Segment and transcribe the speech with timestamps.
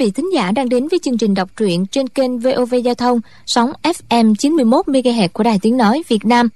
[0.00, 3.20] Vị thính giả đang đến với chương trình đọc truyện trên kênh VOV Giao thông
[3.46, 6.48] sóng FM 91 MHz của Đài Tiếng nói Việt Nam.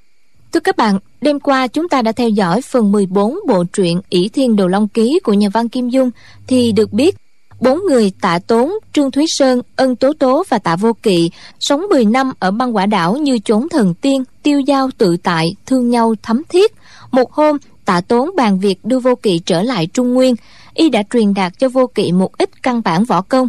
[0.52, 4.28] Thưa các bạn, đêm qua chúng ta đã theo dõi phần 14 bộ truyện ỷ
[4.28, 6.10] Thiên Đồ Long Ký của nhà văn Kim Dung
[6.46, 7.16] thì được biết
[7.60, 11.86] bốn người Tạ Tốn, Trương Thúy Sơn, Ân Tố Tố và Tạ Vô Kỵ sống
[11.90, 15.90] 10 năm ở băng quả đảo như chốn thần tiên, tiêu giao tự tại, thương
[15.90, 16.72] nhau thấm thiết.
[17.10, 20.34] Một hôm, Tạ Tốn bàn việc đưa Vô Kỵ trở lại Trung Nguyên,
[20.74, 23.48] y đã truyền đạt cho vô kỵ một ít căn bản võ công.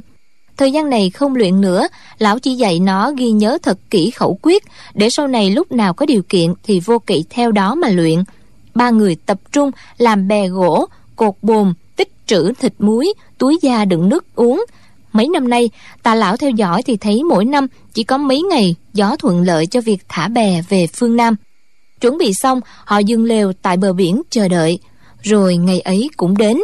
[0.58, 4.40] Thời gian này không luyện nữa, lão chỉ dạy nó ghi nhớ thật kỹ khẩu
[4.42, 7.90] quyết, để sau này lúc nào có điều kiện thì vô kỵ theo đó mà
[7.90, 8.24] luyện.
[8.76, 10.86] Ba người tập trung làm bè gỗ,
[11.16, 14.66] cột bồn, tích trữ thịt muối, túi da đựng nước uống.
[15.14, 15.70] Mấy năm nay,
[16.04, 19.68] tà lão theo dõi thì thấy mỗi năm chỉ có mấy ngày gió thuận lợi
[19.68, 21.36] cho việc thả bè về phương nam.
[22.02, 24.80] Chuẩn bị xong, họ dừng lều tại bờ biển chờ đợi.
[25.22, 26.58] Rồi ngày ấy cũng đến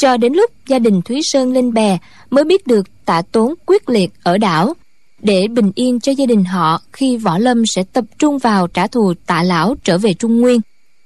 [0.00, 1.98] cho đến lúc gia đình Thúy Sơn lên bè
[2.30, 4.74] mới biết được tạ tốn quyết liệt ở đảo.
[5.22, 8.86] Để bình yên cho gia đình họ khi Võ Lâm sẽ tập trung vào trả
[8.86, 10.60] thù tạ lão trở về Trung Nguyên.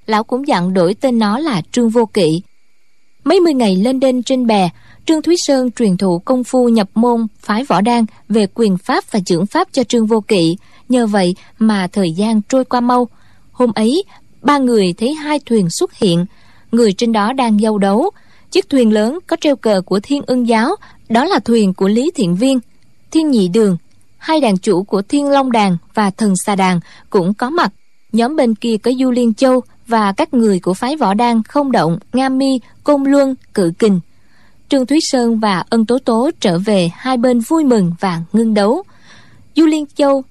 [0.07, 2.43] Lão cũng dặn đổi tên nó là Trương Vô Kỵ.
[3.25, 4.71] Mấy mươi ngày lên đên trên bè,
[5.07, 9.05] Trương Thúy Sơn truyền thụ công phu nhập môn phái võ đan về quyền pháp
[9.11, 10.57] và trưởng pháp cho Trương Vô Kỵ.
[10.89, 13.09] Nhờ vậy mà thời gian trôi qua mau.
[13.53, 14.05] Hôm ấy,
[14.43, 16.27] ba người thấy hai thuyền xuất hiện.
[16.73, 18.11] Người trên đó đang giao đấu,
[18.55, 20.77] Chiếc thuyền lớn có treo cờ của Thiên Ưng Giáo,
[21.09, 22.61] đó là thuyền của Lý Thiện Viên,
[23.11, 23.77] Thiên Nhị Đường,
[24.19, 27.73] hai đàn chủ của Thiên Long Đàn và Thần Xà Đàn cũng có mặt.
[28.13, 31.73] Nhóm bên kia có Du Liên Châu và các người của phái võ đan không
[31.73, 34.01] động, Nga Mi, Côn Luân, Cự Kình.
[34.69, 38.55] Trương Thúy Sơn và Ân Tố Tố trở về hai bên vui mừng và ngưng
[38.55, 38.83] đấu.
[39.57, 40.23] Du Liên Châu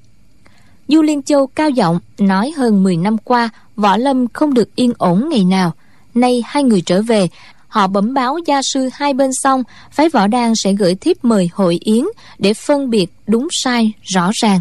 [0.87, 4.93] Du Liên Châu cao giọng nói hơn 10 năm qua võ lâm không được yên
[4.97, 5.73] ổn ngày nào.
[6.13, 7.27] Nay hai người trở về
[7.73, 11.49] họ bẩm báo gia sư hai bên xong, phái võ đan sẽ gửi thiếp mời
[11.53, 12.03] hội yến
[12.37, 14.59] để phân biệt đúng sai, rõ ràng.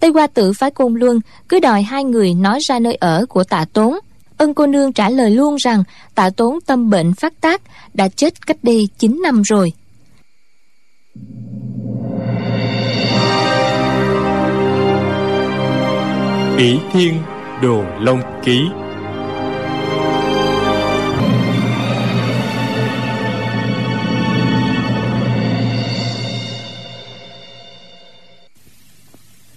[0.00, 3.44] Tây qua tử phái côn luân cứ đòi hai người nói ra nơi ở của
[3.44, 3.98] tạ tốn.
[4.36, 5.82] Ân cô nương trả lời luôn rằng,
[6.14, 7.62] tạ tốn tâm bệnh phát tác,
[7.94, 9.72] đã chết cách đây 9 năm rồi.
[16.58, 17.14] Ỷ thiên
[17.62, 18.60] đồ long ký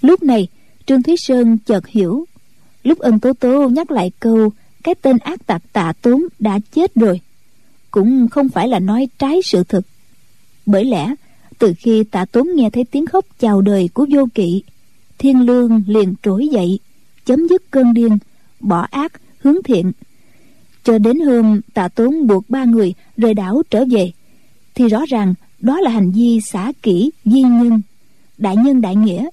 [0.10, 0.48] Lúc này,
[0.86, 2.26] Trương Thúy Sơn chợt hiểu.
[2.84, 4.52] Lúc ân tố tố nhắc lại câu,
[4.84, 7.22] Cái tên ác tặc tạ tốn đã chết rồi,
[7.92, 9.82] Cũng không phải là nói trái sự thật.
[10.66, 11.14] Bởi lẽ,
[11.60, 14.64] Từ khi tạ tốn nghe thấy tiếng khóc chào đời của vô kỵ,
[15.18, 16.80] Thiên lương liền trỗi dậy,
[17.26, 18.18] Chấm dứt cơn điên,
[18.60, 19.92] Bỏ ác, hướng thiện.
[20.84, 24.12] Cho đến hôm tạ tốn buộc ba người rời đảo trở về,
[24.76, 27.82] Thì rõ ràng đó là hành vi xả kỹ di nhân,
[28.38, 29.30] Đại nhân đại nghĩa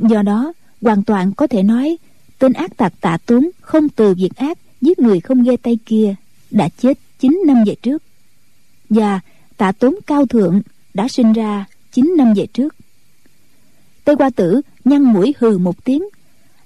[0.00, 1.98] do đó hoàn toàn có thể nói
[2.38, 6.14] tên ác tặc tạ tuấn không từ việc ác giết người không ghê tay kia
[6.50, 8.02] đã chết 9 năm về trước.
[8.90, 9.20] Và
[9.56, 10.62] tạ tuấn cao thượng
[10.94, 12.74] đã sinh ra 9 năm về trước.
[14.04, 16.02] Tây qua tử nhăn mũi hừ một tiếng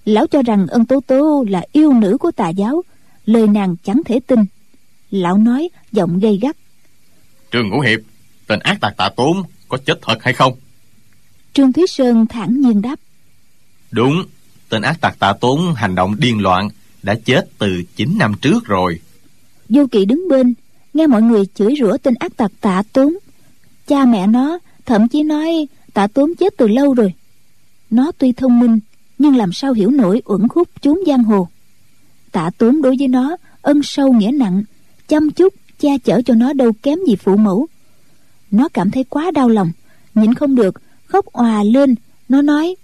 [0.05, 2.83] lão cho rằng ân tố tố là yêu nữ của tà giáo
[3.27, 4.41] lời nàng chẳng thể tin.
[5.11, 6.57] Lão nói giọng gay gắt.
[7.53, 8.01] Trương ngũ hiệp
[8.47, 10.53] tên ác tặc tạ tốn có chết thật hay không?
[11.53, 12.99] Trương thúy sơn thản nhiên đáp
[13.93, 14.25] Đúng,
[14.69, 16.69] tên ác tặc tạ tốn hành động điên loạn
[17.03, 19.01] đã chết từ 9 năm trước rồi.
[19.69, 20.55] Vô kỵ đứng bên,
[20.95, 23.17] nghe mọi người chửi rủa tên ác tặc tạ tốn.
[23.87, 27.15] Cha mẹ nó thậm chí nói tạ tốn chết từ lâu rồi.
[27.91, 28.81] Nó tuy thông minh,
[29.19, 31.49] nhưng làm sao hiểu nổi uẩn khúc chốn giang hồ.
[32.33, 34.63] Tạ tốn đối với nó ân sâu nghĩa nặng,
[35.09, 37.67] chăm chút cha chở cho nó đâu kém gì phụ mẫu.
[38.51, 39.73] Nó cảm thấy quá đau lòng,
[40.15, 41.95] nhịn không được, khóc òa lên.
[42.29, 42.77] Nó nói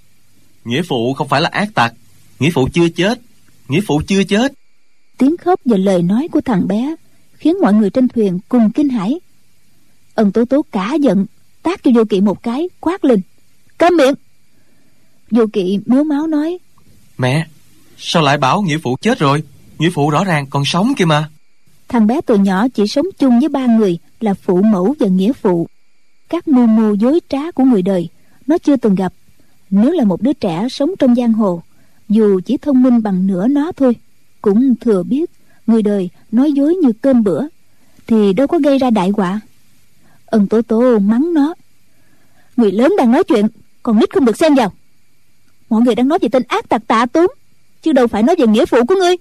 [0.69, 1.95] Nghĩa phụ không phải là ác tặc.
[2.39, 3.21] Nghĩa phụ chưa chết.
[3.69, 4.53] Nghĩa phụ chưa chết.
[5.19, 6.95] Tiếng khóc và lời nói của thằng bé
[7.33, 9.21] Khiến mọi người trên thuyền cùng kinh hãi.
[10.15, 11.27] Ân tố tố cả giận
[11.63, 13.21] Tác cho vô kỵ một cái quát lên.
[13.79, 14.15] Câm miệng!
[15.31, 16.59] Vô kỵ miếu máu nói.
[17.19, 17.47] Mẹ
[17.99, 19.43] Sao lại bảo nghĩa phụ chết rồi?
[19.79, 21.31] Nghĩa phụ rõ ràng còn sống kia mà.
[21.89, 25.33] Thằng bé từ nhỏ chỉ sống chung với ba người Là phụ mẫu và nghĩa
[25.33, 25.69] phụ.
[26.29, 28.09] Các mưu mô dối trá của người đời
[28.47, 29.13] Nó chưa từng gặp
[29.71, 31.63] nếu là một đứa trẻ sống trong giang hồ,
[32.09, 33.97] dù chỉ thông minh bằng nửa nó thôi,
[34.43, 35.31] cũng thừa biết
[35.67, 37.43] người đời nói dối như cơm bữa,
[38.07, 39.41] thì đâu có gây ra đại họa.
[40.27, 41.55] Ân tố tố mắng nó,
[42.57, 43.47] người lớn đang nói chuyện
[43.83, 44.73] còn nít không được xen vào.
[45.71, 47.27] Mọi người đang nói về tên ác tặc tạ tốn,
[47.83, 49.17] chứ đâu phải nói về nghĩa phụ của ngươi.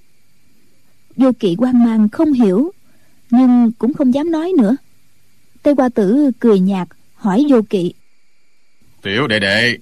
[1.16, 2.72] Vô kỵ quan mang không hiểu,
[3.30, 4.76] nhưng cũng không dám nói nữa.
[5.64, 7.94] Tây qua tử cười nhạt, hỏi vô kỵ,
[9.02, 9.78] tiểu đệ đệ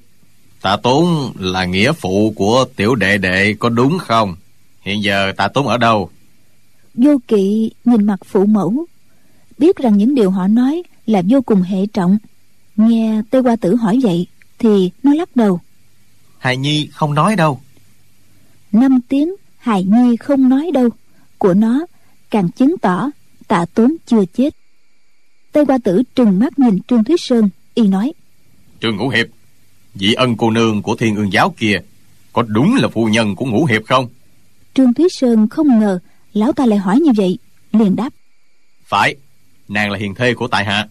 [0.66, 4.36] tạ tốn là nghĩa phụ của tiểu đệ đệ có đúng không?
[4.82, 6.10] Hiện giờ tạ tốn ở đâu?
[6.94, 8.86] Vô kỵ nhìn mặt phụ mẫu
[9.58, 12.18] biết rằng những điều họ nói là vô cùng hệ trọng.
[12.76, 14.28] Nghe tây qua tử hỏi vậy
[14.60, 15.60] thì nó lắc đầu.
[16.38, 17.60] Hài nhi không nói đâu.
[18.72, 20.90] Năm tiếng hài nhi không nói đâu.
[21.38, 21.86] Của nó
[22.30, 23.10] càng chứng tỏ
[23.48, 24.56] tạ tốn chưa chết.
[25.52, 28.14] Tây qua tử trừng mắt nhìn trương thúy sơn y nói
[28.82, 29.28] trương ngũ hiệp
[29.96, 31.80] vị ân cô nương của thiên ương giáo kia
[32.34, 34.08] có đúng là phu nhân của ngũ hiệp không?
[34.74, 36.00] Trương thúy sơn không ngờ
[36.34, 37.38] lão ta lại hỏi như vậy
[37.72, 38.10] liền đáp.
[38.86, 39.16] Phải
[39.68, 40.88] nàng là hiền thê của tại hạ.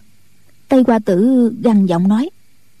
[0.67, 2.29] Tây qua tử gằn giọng nói.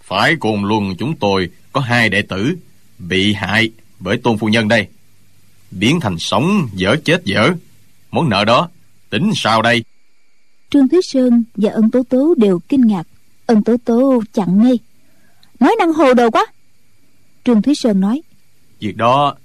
[0.01, 2.55] Phải cùng luân chúng tôi có hai đệ tử
[2.99, 4.87] bị hại bởi tôn phu nhân đây.
[5.71, 7.51] Biến thành sống dở chết dở.
[8.11, 8.69] Món nợ đó
[9.09, 9.83] tính sao đây?
[10.69, 13.07] Trương thúy sơn và ân tố tố đều kinh ngạc.
[13.45, 14.79] Ân tố tố chặn ngay
[15.65, 16.45] nói năng hồ đồ quá.
[17.45, 18.21] Trương thúy sơn nói.
[18.79, 19.35] Việc đó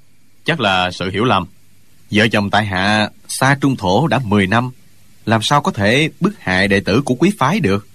[0.45, 1.47] chắc là sự hiểu lầm.
[2.11, 4.71] Vợ chồng tại hạ xa trung thổ đã 10 năm.
[5.27, 7.89] Làm sao có thể bức hại đệ tử của quý phái được?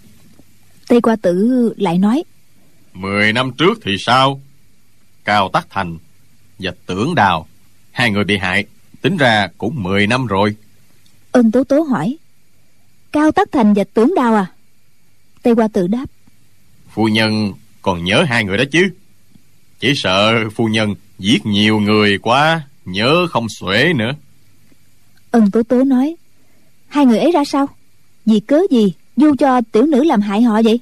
[0.87, 2.23] Tây qua tử lại nói.
[2.93, 4.41] Mười năm trước thì sao?
[5.23, 5.97] Cao tắc thành
[6.59, 7.47] và tưởng đào
[7.91, 8.65] hai người bị hại
[9.01, 10.55] tính ra cũng 10 năm rồi.
[11.31, 12.17] Ân tố tố hỏi.
[13.11, 14.45] Cao tắc thành và tưởng đào à?
[15.43, 16.05] Tây qua tử đáp.
[16.89, 17.53] Phu nhân
[17.85, 18.89] còn nhớ hai người đó chứ?
[19.79, 24.11] Chỉ sợ phu nhân giết nhiều người quá nhớ không xuể nữa.
[25.31, 26.15] Ân tố tố nói
[26.87, 27.67] hai người ấy ra sao?
[28.25, 30.79] Vì cớ gì du cho tiểu nữ làm hại họ vậy?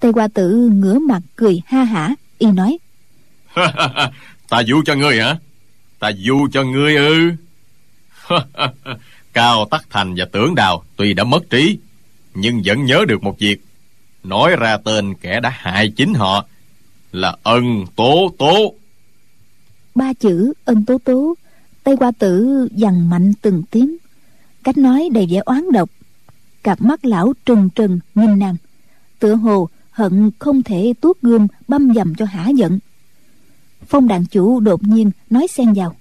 [0.00, 2.78] Tây qua tử ngửa mặt cười ha hả y nói
[4.48, 5.36] ta du cho ngươi hả?
[5.98, 7.30] Ta du cho ngươi ư?
[9.32, 11.78] Cao tắc thành và tưởng đào tuy đã mất trí
[12.34, 13.60] nhưng vẫn nhớ được một việc
[14.24, 16.46] nói ra tên kẻ đã hại chính họ
[17.12, 18.74] là ân tố tố.
[19.94, 21.34] Ba chữ ân tố tố
[21.84, 23.96] tây qua tử dằn mạnh từng tiếng.
[24.64, 25.90] Cách nói đầy vẻ oán độc.
[26.62, 28.56] Cặp mắt lão trừng trừng nhìn nàng.
[29.18, 32.78] Tựa hồ hận không thể tuốt gươm băm dầm cho hả giận.
[33.88, 35.96] Phong đàn chủ đột nhiên nói xen vào.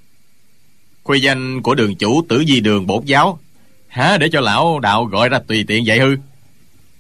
[1.04, 3.40] Khuê danh của đường chủ tử di đường bổn giáo
[3.88, 6.16] há để cho lão đạo gọi ra tùy tiện vậy hư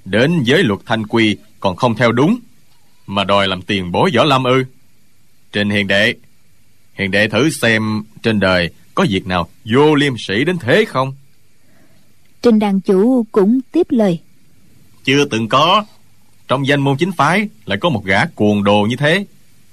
[0.05, 2.39] đến giới luật thanh quy còn không theo đúng
[3.07, 4.63] mà đòi làm tiền bối võ lâm ư?
[5.51, 6.15] Trên hiền đệ
[6.93, 11.13] hiền đệ thử xem trên đời có việc nào vô liêm sĩ đến thế không?
[12.41, 14.19] Trình đàn chủ cũng tiếp lời.
[15.03, 15.85] Chưa từng có.
[16.47, 19.25] Trong danh môn chính phái lại có một gã cuồng đồ như thế.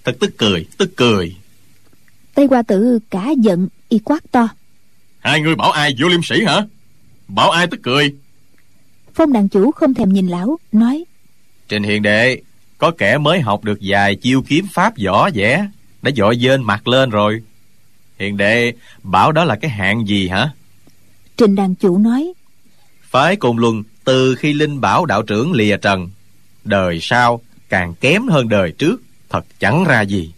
[0.04, 1.36] Thật tức cười tức cười.
[2.34, 4.48] Tây qua tử cả giận y quát to.
[5.18, 6.66] Hai người bảo ai vô liêm sĩ hả?
[7.28, 8.14] Bảo ai tức cười
[9.14, 11.04] phong đàn chủ không thèm nhìn lão nói
[11.70, 12.40] trên hiền đệ
[12.78, 15.66] có kẻ mới học được vài chiêu kiếm pháp võ vẽ
[16.02, 17.42] đã dội dên mặt lên rồi.
[18.18, 18.72] Hiền đệ
[19.02, 20.50] bảo đó là cái hạng gì hả?
[21.36, 22.32] Trình đàn chủ nói
[23.02, 26.10] phái côn luân từ khi linh bảo đạo trưởng lìa trần
[26.64, 30.32] đời sau càng kém hơn đời trước thật chẳng ra gì.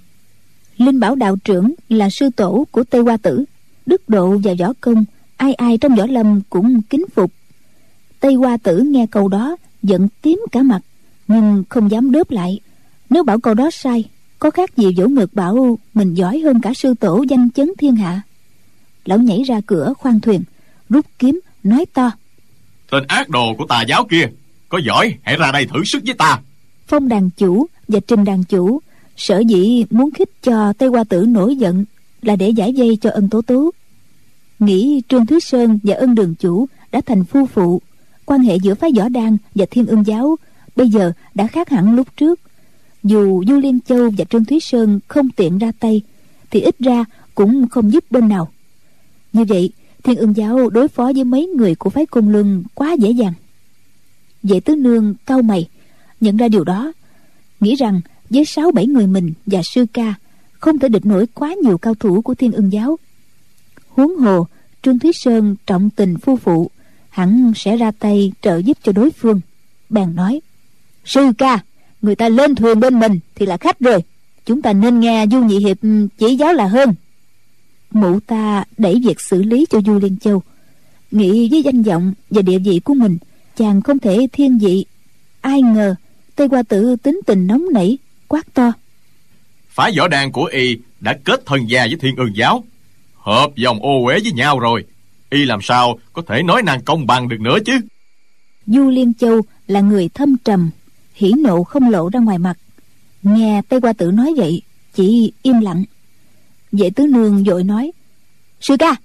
[0.77, 3.45] Linh bảo đạo trưởng là sư tổ của tây hoa tử
[3.87, 5.05] đức độ và võ công
[5.37, 7.33] ai ai trong võ lâm cũng kính phục
[8.23, 10.81] tây hoa tử nghe câu đó giận tím cả mặt
[11.29, 12.61] nhưng không dám đớp lại.
[13.11, 14.05] Nếu bảo câu đó sai
[14.39, 17.97] có khác gì vỗ ngực bảo mình giỏi hơn cả sư tổ danh chấn thiên
[17.97, 18.21] hạ?
[19.05, 20.43] Lão nhảy ra cửa khoang thuyền
[20.89, 22.11] rút kiếm nói to.
[22.91, 24.29] Tên ác đồ của tà giáo kia
[24.69, 26.41] có giỏi hãy ra đây thử sức với ta.
[26.87, 28.81] Phong đàn chủ và trình đàn chủ
[29.17, 31.85] sở dĩ muốn khích cho tây hoa tử nổi giận
[32.23, 33.71] là để giải dây cho ân tố tố
[34.59, 37.83] nghĩ trương thúy sơn và ân đường chủ đã thành phu phụ
[38.33, 40.37] quan hệ giữa phái võ đan và thiên ương giáo,
[40.77, 42.41] bây giờ đã khác hẳn lúc trước.
[43.03, 46.03] Dù du liên châu và trương thúy sơn không tiện ra tay,
[46.51, 48.49] thì ít ra cũng không giúp bên nào.
[49.33, 49.71] Như vậy,
[50.05, 53.33] thiên ương giáo đối phó với mấy người của phái cung luân quá dễ dàng.
[54.43, 55.69] Vệ tứ nương cau mày,
[56.21, 56.93] nhận ra điều đó,
[57.61, 60.15] nghĩ rằng với sáu bảy người mình và sư ca,
[60.53, 62.99] không thể địch nổi quá nhiều cao thủ của thiên ương giáo.
[63.89, 64.47] Huống hồ,
[64.83, 66.71] trương thúy sơn trọng tình phu phụ
[67.13, 69.41] hẳn sẽ ra tay trợ giúp cho đối phương.
[69.89, 70.41] Bèn nói,
[71.05, 71.59] sư ca,
[72.03, 73.99] người ta lên thuyền bên mình thì là khách rồi.
[74.47, 76.95] Chúng ta nên nghe du nhị hiệp ừ, chỉ giáo là hơn.
[77.91, 80.43] Mụ ta đẩy việc xử lý cho du liên châu.
[81.11, 83.19] Nghĩ với danh vọng và địa vị của mình,
[83.57, 84.87] chàng không thể thiên vị.
[85.41, 85.95] Ai ngờ,
[86.37, 88.73] tây qua tử tính tình nóng nảy, quát to
[89.73, 92.65] phá võ đàn của y đã kết thân gia với thiên ương giáo,
[93.19, 94.85] hợp dòng ô uế với nhau rồi
[95.33, 97.73] y làm sao có thể nói nàng công bằng được nữa chứ?
[98.67, 100.71] Du liên châu là người thâm trầm,
[101.15, 102.55] hỉ nộ không lộ ra ngoài mặt.
[103.23, 104.63] Nghe tây qua tử nói vậy,
[104.95, 105.85] chỉ im lặng.
[106.73, 107.93] Vệ tứ nương vội nói,
[108.61, 108.97] sư ca,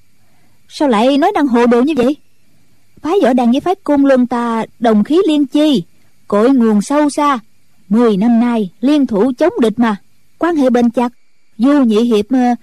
[0.69, 2.15] sao lại nói năng hồ đồ như vậy?
[3.01, 5.83] Phái võ đàn với phái cung luân ta đồng khí liên chi,
[6.27, 7.39] cội nguồn sâu xa.
[7.89, 9.95] Mười năm nay liên thủ chống địch mà,
[10.37, 11.11] quan hệ bền chặt.
[11.57, 12.55] Du nhị hiệp ờ,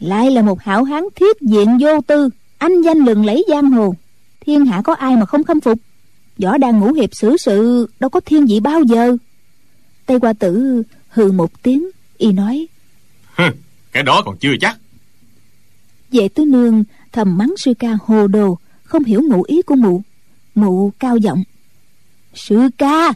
[0.00, 2.28] lại là một hảo hán thiết diện vô tư
[2.62, 3.94] anh danh lừng lẫy giang hồ.
[4.40, 5.78] Thiên hạ có ai mà không khâm phục?
[6.38, 9.16] Võ đàn ngũ hiệp xử sự đâu có thiên vị bao giờ.
[10.06, 12.66] Tây qua tử hừ một tiếng y nói
[13.92, 14.78] cái đó còn chưa chắc.
[16.12, 20.02] Vệ tứ nương thầm mắng sư ca hồ đồ không hiểu ngụ ý của mụ.
[20.54, 21.42] Mụ cao giọng
[22.34, 23.12] sư ca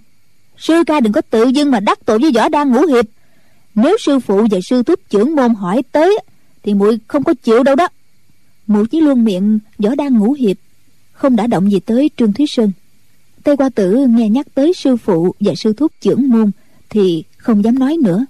[0.58, 3.04] sư ca đừng có tự dưng mà đắc tội với võ đan ngũ hiệp.
[3.74, 6.18] Nếu sư phụ và sư thúc trưởng môn hỏi tới
[6.62, 7.88] thì muội không có chịu đâu đó
[8.66, 10.56] mụ chỉ luôn miệng võ đang ngủ hiệp.
[11.12, 12.72] Không đã động gì tới trương thúy sơn.
[13.44, 16.50] Tây qua tử nghe nhắc tới sư phụ và sư thúc trưởng môn,
[16.90, 18.26] thì không dám nói nữa.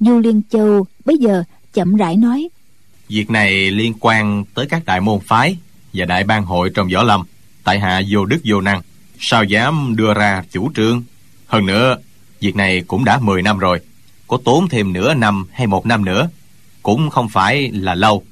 [0.00, 2.48] Du liên châu bây giờ chậm rãi nói.
[3.08, 5.56] Việc này liên quan tới các đại môn phái
[5.92, 7.22] và đại ban hội trong võ lâm,
[7.64, 8.82] tại hạ vô đức vô năng,
[9.18, 11.02] sao dám đưa ra chủ trương?
[11.46, 11.96] Hơn nữa,
[12.40, 13.80] việc này cũng đã 10 năm rồi,
[14.28, 16.28] có tốn thêm nửa năm hay một năm nữa,
[16.82, 18.24] cũng không phải là lâu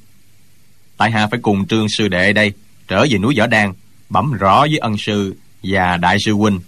[0.96, 2.52] tại hạ phải cùng trương sư đệ đây
[2.88, 3.72] trở về núi võ đan
[4.10, 6.60] bẩm rõ với ân sư và đại sư huynh.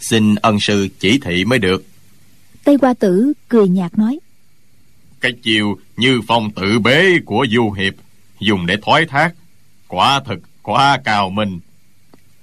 [0.00, 1.84] Xin ân sư chỉ thị mới được.
[2.64, 4.18] Tây qua tử cười nhạt nói.
[5.20, 7.94] Cái chiều như phong tự bế của du hiệp
[8.40, 9.34] dùng để thoái thác
[9.88, 11.58] quả thực quá cao minh.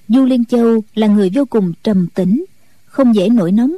[0.08, 2.46] Du liên châu là người vô cùng trầm tĩnh
[2.86, 3.75] không dễ nổi nóng.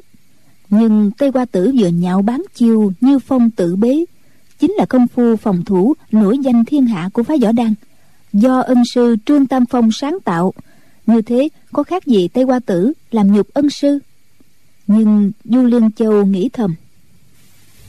[0.69, 4.05] Nhưng tây qua tử vừa nhạo bán chiêu như phong tự bế
[4.59, 7.73] chính là công phu phòng thủ nổi danh thiên hạ của phái võ đăng
[8.33, 10.53] do ân sư trương tam phong sáng tạo
[11.09, 13.99] như thế có khác gì tây qua tử làm nhục ân sư?
[14.87, 16.75] Nhưng du liên châu nghĩ thầm.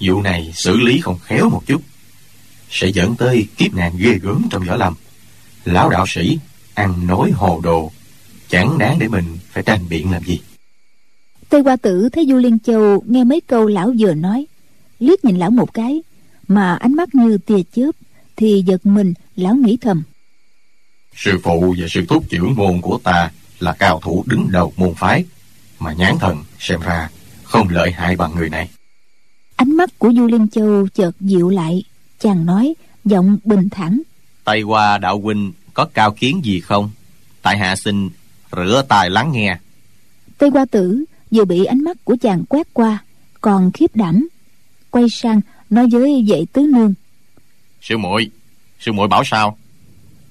[0.00, 1.82] Vụ này xử lý không khéo một chút.
[2.70, 4.94] Sẽ dẫn tới kiếp nạn ghê gớm trong võ lâm.
[5.64, 6.38] Lão đạo sĩ
[6.74, 7.90] ăn nói hồ đồ
[8.48, 10.40] chẳng đáng để mình phải tranh biện làm gì.
[11.48, 14.46] Tây qua tử thấy du liên châu nghe mấy câu lão vừa nói
[14.98, 16.02] liếc nhìn lão một cái
[16.50, 17.90] mà ánh mắt như tia chớp
[18.36, 20.02] thì giật mình lão nghĩ thầm.
[21.16, 23.30] Sư phụ và sư thúc trưởng môn của ta
[23.60, 25.24] là cao thủ đứng đầu môn phái
[25.78, 27.08] mà nhãn thần xem ra
[27.42, 28.68] không lợi hại bằng người này.
[29.56, 31.82] Ánh mắt của du liên châu chợt dịu lại
[32.18, 34.02] chàng nói giọng bình thản.
[34.44, 36.90] Tay qua đạo huynh có cao kiến gì không?
[37.42, 38.08] Tại hạ xin
[38.56, 39.58] rửa tài lắng nghe.
[40.38, 42.98] Tây qua tử vừa bị ánh mắt của chàng quét qua
[43.40, 44.28] còn khiếp đảm
[44.90, 46.94] quay sang nói với vệ tứ nương.
[47.80, 48.30] Sư muội
[48.80, 49.58] sư muội bảo sao?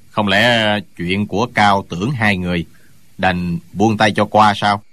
[0.10, 2.66] Không lẽ chuyện của cao tưởng hai người
[3.18, 4.84] đành buông tay cho qua sao?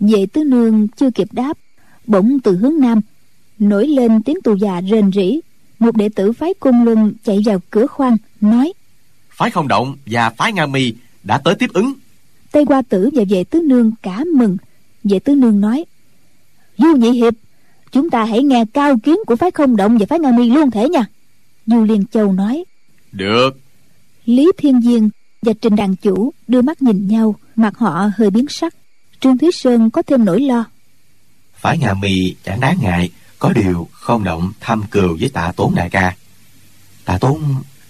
[0.00, 1.58] Vệ tứ nương chưa kịp đáp
[2.06, 3.00] bỗng từ hướng nam
[3.58, 5.40] nổi lên tiếng tù già rền rỉ
[5.78, 8.72] một đệ tử phái cung luân chạy vào cửa khoang nói
[9.30, 11.92] phái không động và phái nga mi đã tới tiếp ứng.
[12.52, 14.56] Tây qua tử và vệ tứ nương cả mừng.
[15.04, 15.84] Vệ tứ nương nói
[16.78, 17.34] du nhị hiệp
[17.96, 20.70] chúng ta hãy nghe cao kiến của phái không động và phái nga mi luôn
[20.70, 21.06] thể nha.
[21.66, 22.64] Du liên châu nói
[23.12, 23.50] được.
[24.24, 25.08] Lý thiên diên
[25.42, 28.74] và trình đàn chủ đưa mắt nhìn nhau mặt họ hơi biến sắc.
[29.20, 30.64] Trương thúy sơn có thêm nỗi lo.
[31.54, 35.74] Phái nga mi chẳng đáng ngại có điều không động thăm cừu với tạ tốn
[35.74, 36.16] đại ca.
[37.04, 37.42] Tạ tốn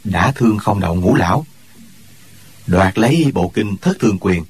[0.05, 1.47] đã thương không động ngũ lão.
[2.67, 4.45] Đoạt lấy bộ kinh thất thương quyền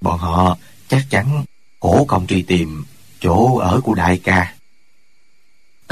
[0.00, 0.56] bọn họ
[0.88, 1.44] chắc chắn
[1.80, 2.84] khổ công truy tìm
[3.20, 4.54] chỗ ở của đại ca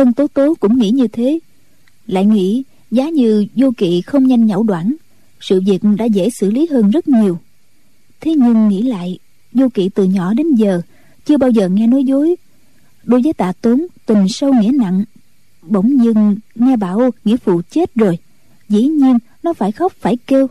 [0.00, 1.38] tân tố tố cũng nghĩ như thế.
[2.06, 4.94] Lại nghĩ, giá như vô kỵ không nhanh nhảu đoản,
[5.40, 7.38] sự việc đã dễ xử lý hơn rất nhiều.
[8.20, 9.18] Thế nhưng nghĩ lại,
[9.52, 10.82] vô kỵ từ nhỏ đến giờ
[11.24, 12.36] chưa bao giờ nghe nói dối.
[13.04, 15.04] Đối với tạ tốn, tình sâu nghĩa nặng,
[15.62, 18.18] bỗng dưng nghe bảo nghĩa phụ chết rồi,
[18.68, 20.46] dĩ nhiên nó phải khóc phải kêu.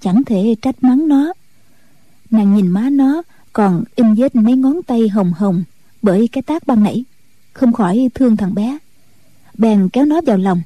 [0.00, 1.32] Chẳng thể trách mắng nó.
[2.30, 5.64] Nàng nhìn má nó, còn in vết mấy ngón tay hồng hồng
[6.02, 7.04] bởi cái tác ban nãy
[7.56, 8.78] không khỏi thương thằng bé.
[9.58, 10.62] Bèn kéo nó vào lòng.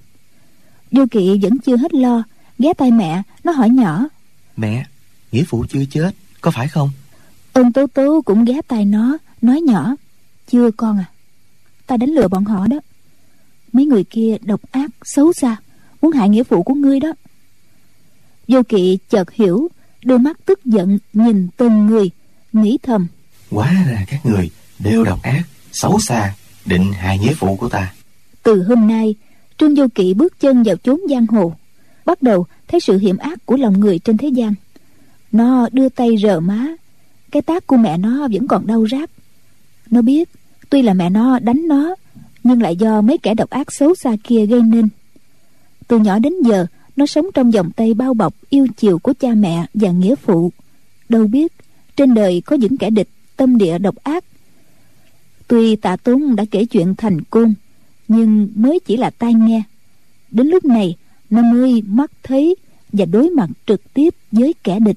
[0.91, 2.23] Vô kỵ vẫn chưa hết lo
[2.59, 4.09] ghé tay mẹ nó hỏi nhỏ.
[4.57, 4.87] Mẹ
[5.33, 6.91] nghĩa phụ chưa chết có phải không?
[7.53, 9.95] Ôn tố tố cũng ghé tay nó nói nhỏ.
[10.51, 11.05] Chưa con à
[11.87, 12.77] ta đánh lừa bọn họ đó.
[13.73, 15.57] Mấy người kia độc ác xấu xa
[16.03, 17.13] muốn hại nghĩa phụ của ngươi đó.
[18.49, 19.69] Vô kỵ chợt hiểu
[20.05, 22.11] đôi mắt tức giận nhìn từng người
[22.53, 23.07] nghĩ thầm.
[23.51, 25.43] Hóa ra các người đều độc ác
[25.73, 26.35] xấu xa
[26.67, 27.93] định hại nghĩa phụ của ta.
[28.43, 29.14] Từ hôm nay,
[29.59, 31.52] trương Du kỵ bước chân vào chốn giang hồ,
[32.05, 34.55] bắt đầu thấy sự hiểm ác của lòng người trên thế gian.
[35.33, 36.67] Nó đưa tay rờ má,
[37.31, 39.11] cái tác của mẹ nó vẫn còn đau rát.
[39.90, 40.29] Nó biết,
[40.71, 41.95] tuy là mẹ nó đánh nó,
[42.45, 44.88] nhưng lại do mấy kẻ độc ác xấu xa kia gây nên.
[45.88, 49.29] Từ nhỏ đến giờ, nó sống trong vòng tay bao bọc yêu chiều của cha
[49.35, 50.52] mẹ và nghĩa phụ.
[51.09, 51.52] Đâu biết,
[51.97, 54.25] trên đời có những kẻ địch, tâm địa độc ác
[55.50, 57.54] tuy tạ tốn đã kể chuyện thành cung
[58.09, 59.62] nhưng mới chỉ là tai nghe.
[60.30, 60.97] Đến lúc này,
[61.30, 62.57] nó mới mắt thấy
[62.92, 64.97] và đối mặt trực tiếp với kẻ địch.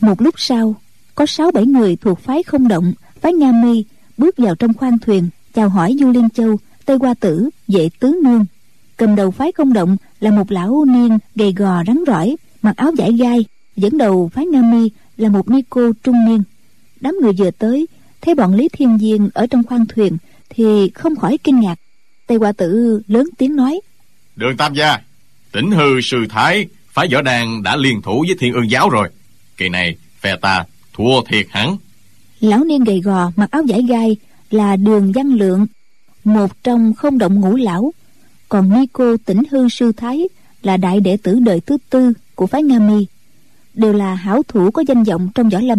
[0.00, 0.74] Một lúc sau,
[1.14, 3.84] có sáu bảy người thuộc phái không động, phái nga mi
[4.16, 6.58] bước vào trong khoang thuyền, chào hỏi du liên châu
[6.88, 8.44] tây hoa tử vệ tứ nương.
[8.96, 12.92] Cầm đầu phái không động là một lão niên gầy gò rắn rỏi mặc áo
[12.98, 13.44] vải gai
[13.76, 16.42] dẫn đầu phái nga mi là một ni cô trung niên.
[17.00, 17.86] Đám người vừa tới
[18.20, 20.16] thấy bọn lý thiên diên ở trong khoang thuyền
[20.50, 21.74] thì không khỏi kinh ngạc.
[22.26, 23.80] Tây hoa tử lớn tiếng nói
[24.36, 24.98] đường tam gia
[25.52, 29.08] tỉnh hư sư thái phái võ đàn đã liên thủ với thiên ương giáo rồi.
[29.56, 31.76] Kỳ này phe ta thua thiệt hẳn.
[32.40, 34.16] Lão niên gầy gò mặc áo vải gai
[34.50, 35.66] là đường văn lượng
[36.34, 37.92] một trong không động ngũ lão.
[38.48, 40.28] Còn ni cô tỉnh hư sư thái
[40.62, 43.06] là đại đệ tử đời thứ tư của phái nga mi.
[43.74, 45.78] Đều là hảo thủ có danh vọng trong võ lâm.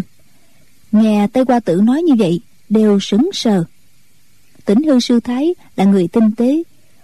[0.91, 3.63] Nghe tây qua tử nói như vậy, đều sững sờ.
[4.65, 6.63] Tỉnh hư sư thái là người tinh tế,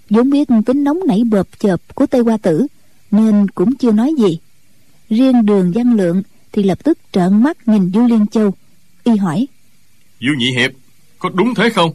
[0.09, 2.67] vốn biết tính nóng nảy bợp chợp của tây qua tử,
[3.11, 4.39] nên cũng chưa nói gì.
[5.09, 8.53] Riêng đường văn lượng thì lập tức trợn mắt nhìn du liên châu,
[9.03, 9.47] y hỏi,
[10.19, 10.71] du nhị hiệp,
[11.19, 11.91] có đúng thế không?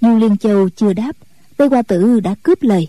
[0.00, 1.12] Du liên châu chưa đáp
[1.56, 2.88] tây qua tử đã cướp lời.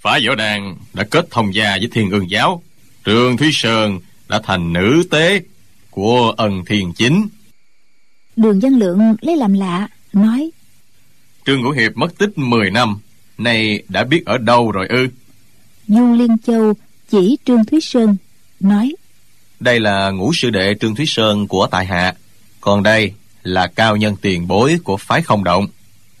[0.00, 2.62] Phá võ đàn đã kết thông gia với thiên ương giáo
[3.04, 5.40] trường thúy sơn đã thành nữ tế
[5.90, 7.28] của ân thiền chính.
[8.36, 10.50] Đường văn lượng lấy làm lạ nói
[11.46, 12.98] trương ngũ hiệp mất tích 10 năm
[13.38, 15.08] nay đã biết ở đâu rồi ư?
[15.88, 16.72] Du liên châu
[17.10, 18.16] chỉ trương thúy sơn
[18.60, 18.94] nói
[19.60, 22.14] đây là ngũ sư đệ trương thúy sơn của tại hạ
[22.60, 25.66] còn đây là cao nhân tiền bối của phái không động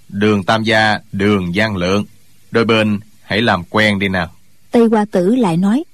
[0.08, 2.04] đường tam gia đường giang lượng.
[2.50, 4.32] Đôi bên hãy làm quen đi nào.
[4.70, 5.84] Tây hoa tử lại nói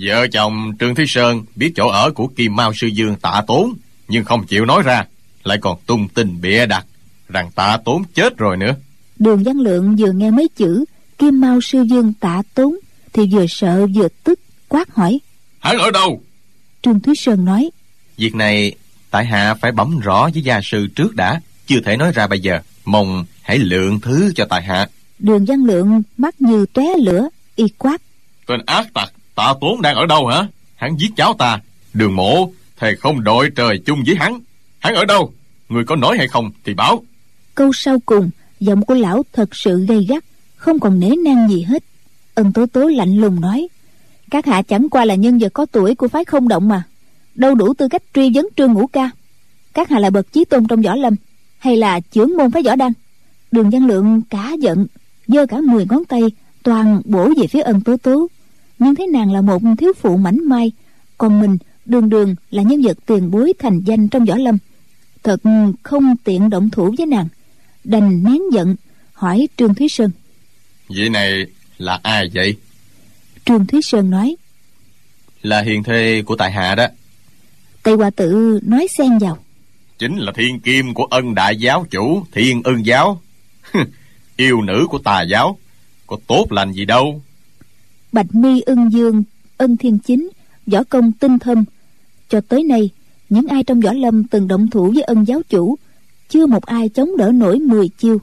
[0.00, 3.74] vợ chồng trương thúy sơn biết chỗ ở của kim mao sư dương tạ tốn
[4.08, 5.04] nhưng không chịu nói ra
[5.44, 6.86] lại còn tung tin bịa đặt
[7.28, 8.74] rằng tạ tốn chết rồi nữa.
[9.18, 10.84] Đường văn lượng vừa nghe mấy chữ
[11.18, 12.76] kim mao sư dương tạ tốn
[13.12, 15.18] thì vừa sợ vừa tức quát hỏi.
[15.58, 16.22] Hắn ở đâu?
[16.82, 17.70] Trương thúy sơn nói
[18.16, 18.72] việc này
[19.10, 22.40] tại hạ phải bấm rõ với gia sư trước đã chưa thể nói ra bây
[22.40, 22.60] giờ.
[22.84, 24.88] Mong hãy lượng thứ cho tại hạ.
[25.18, 28.02] Đường văn lượng mắt như tóe lửa y quát.
[28.46, 30.46] Tên ác tặc tạ tốn đang ở đâu hả?
[30.76, 31.60] Hắn giết cháu ta.
[31.94, 34.40] Đường mộ thầy không đội trời chung với hắn.
[34.78, 35.32] Hắn ở đâu?
[35.68, 37.04] Người có nói hay không thì báo.
[37.54, 38.30] Câu sau cùng
[38.60, 40.24] giọng của lão thật sự gay gắt
[40.56, 41.84] không còn nể nang gì hết.
[42.34, 43.68] Ân tố tố lạnh lùng nói
[44.30, 46.82] các hạ chẳng qua là nhân vật có tuổi của phái không động mà.
[47.34, 49.10] Đâu đủ tư cách truy vấn trương ngũ ca.
[49.74, 51.14] Các hạ là bậc chí tôn trong võ lâm
[51.58, 52.92] hay là chưởng môn phái võ đăng
[53.52, 54.86] đường văn lượng cả giận
[55.26, 56.22] giơ cả mười ngón tay
[56.62, 58.28] toàn bổ về phía ân tố tố.
[58.78, 60.72] Nhưng thấy nàng là một thiếu phụ mảnh mai
[61.18, 64.58] còn mình đường đường là nhân vật tiền bối thành danh trong võ lâm.
[65.22, 65.40] Thật
[65.82, 67.28] không tiện động thủ với nàng.
[67.84, 68.76] Đành nén giận
[69.12, 70.10] hỏi trương thúy sơn.
[70.88, 71.46] Vị này
[71.78, 72.56] là ai vậy?
[73.44, 74.36] Trương thúy sơn nói.
[75.42, 76.86] Là hiền thê của tại hạ đó.
[77.82, 79.38] Tây hoa tự nói xen vào.
[79.98, 83.20] Chính là thiên kim của ân đại giáo chủ thiên ân giáo
[84.36, 85.58] yêu nữ của tà giáo
[86.06, 87.22] có tốt lành gì đâu.
[88.12, 89.22] Bạch mi ưng dương
[89.56, 90.30] ân thiên chính
[90.66, 91.64] võ công tinh thâm
[92.28, 92.90] cho tới nay
[93.28, 95.76] những ai trong võ lâm từng động thủ với ân giáo chủ
[96.28, 98.18] chưa một ai chống đỡ nổi mười chiêu.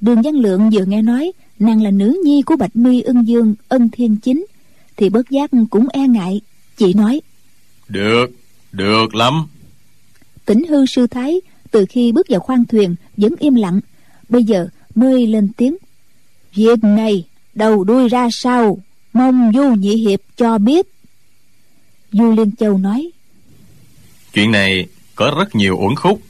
[0.00, 3.54] Đường văn lượng vừa nghe nói nàng là nữ nhi của bạch mi ưng dương
[3.68, 4.46] ân thiên chính
[4.96, 6.40] thì bất giác cũng e ngại
[6.76, 7.20] chị nói.
[7.88, 8.26] Được
[8.72, 9.46] được lắm.
[10.44, 11.40] Tỉnh hư sư thái
[11.70, 13.80] từ khi bước vào khoang thuyền vẫn im lặng
[14.34, 15.76] bây giờ mới lên tiếng.
[16.54, 18.78] Việc này đầu đuôi ra sao?
[19.12, 20.86] Mong du nhị hiệp cho biết.
[22.12, 23.10] Du liên châu nói.
[24.32, 26.20] Chuyện này có rất nhiều uẩn khúc,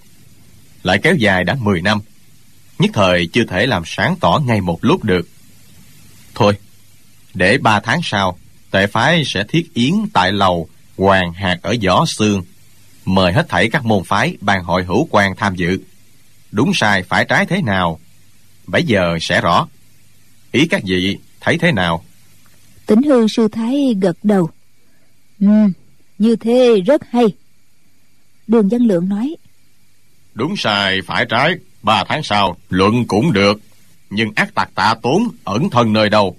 [0.82, 2.00] lại kéo dài đã 10 năm.
[2.78, 5.28] Nhất thời chưa thể làm sáng tỏ ngay một lúc được.
[6.34, 6.58] Thôi,
[7.34, 8.38] để ba tháng sau,
[8.70, 12.42] tệ phái sẽ thiết yến tại lầu hoàng hạt ở gió xương
[13.04, 15.78] mời hết thảy các môn phái ban hội hữu quan tham dự
[16.54, 18.00] đúng sai phải trái thế nào?
[18.66, 19.68] Bây giờ sẽ rõ.
[20.52, 22.04] Ý các vị thấy thế nào?
[22.86, 24.50] Tính hư sư thái gật đầu.
[25.40, 25.46] Ừ
[26.18, 27.24] như thế rất hay.
[28.46, 29.36] Đường văn lượng nói.
[30.34, 33.60] Đúng sai phải trái ba tháng sau luận cũng được.
[34.10, 36.36] Nhưng ác tặc tạ tốn ẩn thân nơi đâu?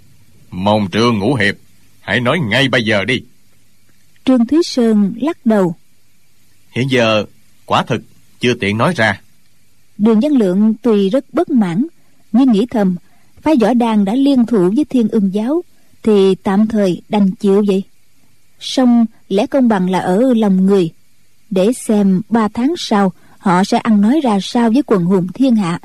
[0.52, 1.56] Mong trương ngũ hiệp
[2.02, 3.24] hãy nói ngay bây giờ đi.
[4.26, 5.76] Trương thúy sơn lắc đầu.
[6.72, 7.26] Hiện giờ
[7.66, 8.02] quả thực
[8.40, 9.22] chưa tiện nói ra
[9.98, 11.88] đường văn lượng tuy rất bất mãn
[12.32, 12.96] nhưng nghĩ thầm
[13.42, 15.62] phái võ đàn đã liên thủ với thiên ưng giáo
[16.04, 17.84] thì tạm thời đành chịu vậy.
[18.60, 20.92] Song lẽ công bằng là ở lòng người
[21.50, 25.56] để xem ba tháng sau họ sẽ ăn nói ra sao với quần hùng thiên
[25.56, 25.80] hạ.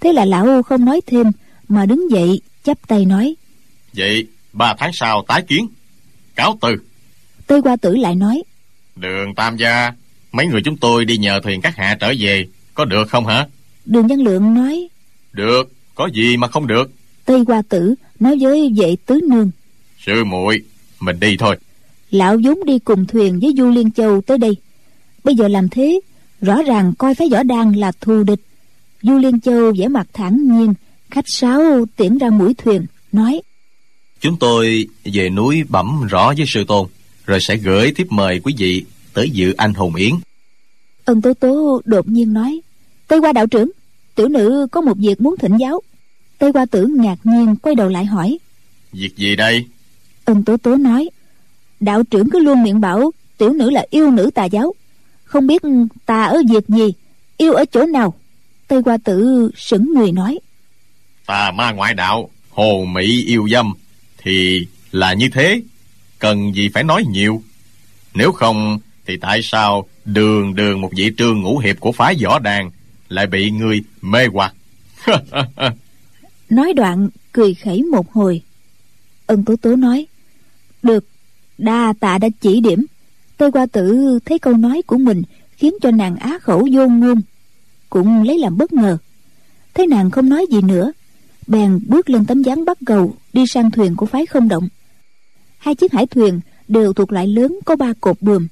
[0.00, 1.26] Thế là lão không nói thêm
[1.68, 3.34] mà đứng dậy chắp tay nói
[3.92, 5.68] vậy ba tháng sau tái kiến
[6.34, 6.76] cáo từ.
[7.46, 8.42] Tây qua tử lại nói
[8.96, 9.92] đường tam gia
[10.32, 12.46] mấy người chúng tôi đi nhờ thuyền các hạ trở về
[12.80, 13.46] có được không hả?
[13.84, 14.88] Đường văn lượng nói
[15.32, 16.90] được có gì mà không được?
[17.24, 19.50] Tây qua tử nói với vệ tứ nương
[20.06, 20.62] sư muội
[21.00, 21.56] mình đi thôi.
[22.10, 24.56] Lão vốn đi cùng thuyền với du liên châu tới đây.
[25.24, 26.00] Bây giờ làm thế
[26.40, 28.40] rõ ràng coi phái võ đan là thù địch.
[29.02, 30.74] Du liên châu vẻ mặt thản nhiên
[31.10, 33.42] khách sáo tiễn ra mũi thuyền nói
[34.20, 36.88] chúng tôi về núi bẩm rõ với sư tôn
[37.26, 40.14] rồi sẽ gửi thiếp mời quý vị tới dự anh hùng yến.
[41.04, 42.60] Ân tố tố đột nhiên nói
[43.10, 43.70] tây qua đạo trưởng
[44.14, 45.80] tiểu nữ có một việc muốn thỉnh giáo.
[46.38, 48.38] Tây qua tử ngạc nhiên quay đầu lại hỏi.
[48.92, 49.66] Việc gì đây?
[50.24, 51.10] Ân tố tố nói
[51.80, 54.74] đạo trưởng cứ luôn miệng bảo tiểu nữ là yêu nữ tà giáo.
[55.24, 55.62] Không biết
[56.06, 56.92] tà ở việc gì
[57.36, 58.14] yêu ở chỗ nào?
[58.68, 60.38] Tây qua tử sững người nói
[61.26, 63.74] tà ma ngoại đạo hồ mỹ yêu dâm
[64.18, 65.62] thì là như thế
[66.18, 67.42] cần gì phải nói nhiều.
[68.14, 72.38] Nếu không thì tại sao đường đường một vị trương ngũ hiệp của phái võ
[72.38, 72.70] đàn
[73.10, 74.54] lại bị người mê hoặc.
[76.50, 78.42] Nói đoạn cười khẩy một hồi.
[79.26, 80.06] Ân tố tố nói,
[80.82, 81.04] được,
[81.58, 82.86] đa tạ đã chỉ điểm.
[83.36, 85.22] Tây qua tử thấy câu nói của mình
[85.56, 87.20] khiến cho nàng á khẩu vô ngôn,
[87.90, 88.98] cũng lấy làm bất ngờ.
[89.74, 90.92] Thấy nàng không nói gì nữa,
[91.46, 94.68] bèn bước lên tấm gián bắt cầu đi sang thuyền của phái không động.
[95.58, 98.46] Hai chiếc hải thuyền đều thuộc loại lớn có ba cột buồm.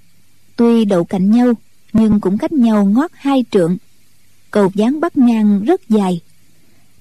[0.56, 1.52] Tuy đậu cạnh nhau,
[1.92, 3.76] nhưng cũng cách nhau ngót hai trượng
[4.50, 6.20] cầu dáng bắt ngang rất dài.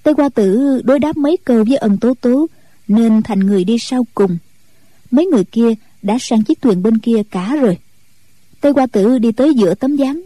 [0.03, 2.47] Tây qua tử đối đáp mấy câu với ân tố tố,
[2.87, 4.37] nên thành người đi sau cùng.
[5.11, 7.77] Mấy người kia đã sang chiếc thuyền bên kia cả rồi.
[8.61, 10.21] Tây qua tử đi tới giữa tấm gián,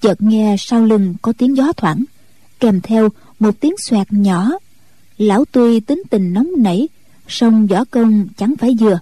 [0.00, 2.04] chợt nghe sau lưng có tiếng gió thoảng,
[2.60, 4.50] kèm theo một tiếng xoẹt nhỏ.
[5.18, 6.88] Lão tuy tính tình nóng nảy,
[7.28, 8.98] song võ công chẳng phải vừa.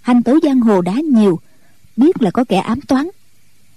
[0.00, 1.40] Hành tấu giang hồ đã nhiều,
[1.96, 3.08] biết là có kẻ ám toán.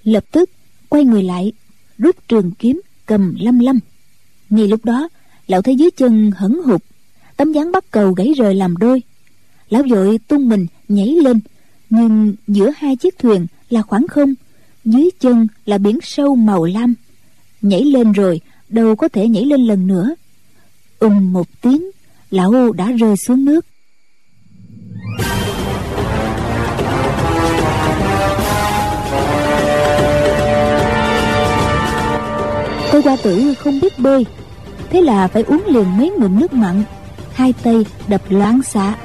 [0.03, 0.49] Lập tức
[0.89, 1.51] quay người lại,
[1.97, 3.79] rút trường kiếm cầm lâm lâm.
[4.49, 5.09] Ngay lúc đó,
[5.47, 6.81] lão thấy dưới chân hẩn hụt,
[7.37, 9.01] tấm dáng bắt cầu gãy rời làm đôi.
[9.69, 11.39] Lão vội tung mình nhảy lên,
[11.89, 14.33] nhưng giữa hai chiếc thuyền là khoảng không,
[14.85, 16.93] dưới chân là biển sâu màu lam.
[17.61, 20.15] Nhảy lên rồi, đâu có thể nhảy lên lần nữa.
[20.99, 21.89] Ùm một tiếng,
[22.31, 23.65] lão đã rơi xuống nước.
[32.97, 34.25] Tôi qua tử không biết bơi
[34.89, 36.83] Thế là phải uống liền mấy ngụm nước mặn,
[37.33, 38.95] Hai tay đập loáng xạ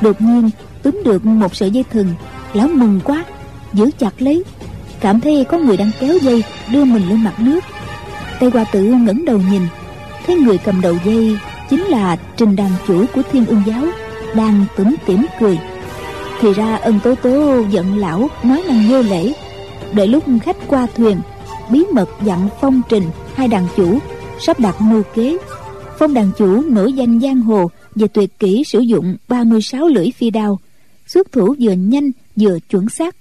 [0.00, 0.50] Đột nhiên,
[0.82, 2.14] túm được một sợi dây thừng,
[2.54, 3.24] Lão mừng quá,
[3.72, 4.44] Giữ chặt lấy.
[5.00, 7.60] Cảm thấy có người đang kéo dây, Đưa mình lên mặt nước.
[8.40, 9.62] Tây qua tử ngẩng đầu nhìn,
[10.26, 11.38] Thấy người cầm đầu dây
[11.70, 13.84] Chính là trình đàn chủ của thiên ương giáo,
[14.34, 15.58] Đang tủm tỉm cười.
[16.40, 19.32] Thì ra ân tố tố giận lão Nói năng vô lễ.
[19.92, 21.16] Đợi lúc khách qua thuyền
[21.70, 23.04] bí mật dặn phong trình,
[23.34, 23.98] hai đàn chủ,
[24.40, 25.36] sắp đặt mưu kế.
[25.98, 30.30] Phong đàn chủ nổi danh giang hồ về tuyệt kỹ sử dụng 36 lưỡi phi
[30.30, 30.58] đao.
[31.06, 33.16] Xuất thủ vừa nhanh, vừa chuẩn xác.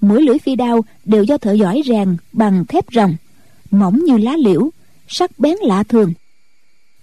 [0.00, 3.16] Mỗi lưỡi phi đao đều do thợ giỏi rèn bằng thép rồng,
[3.70, 4.70] mỏng như lá liễu,
[5.08, 6.12] sắc bén lạ thường.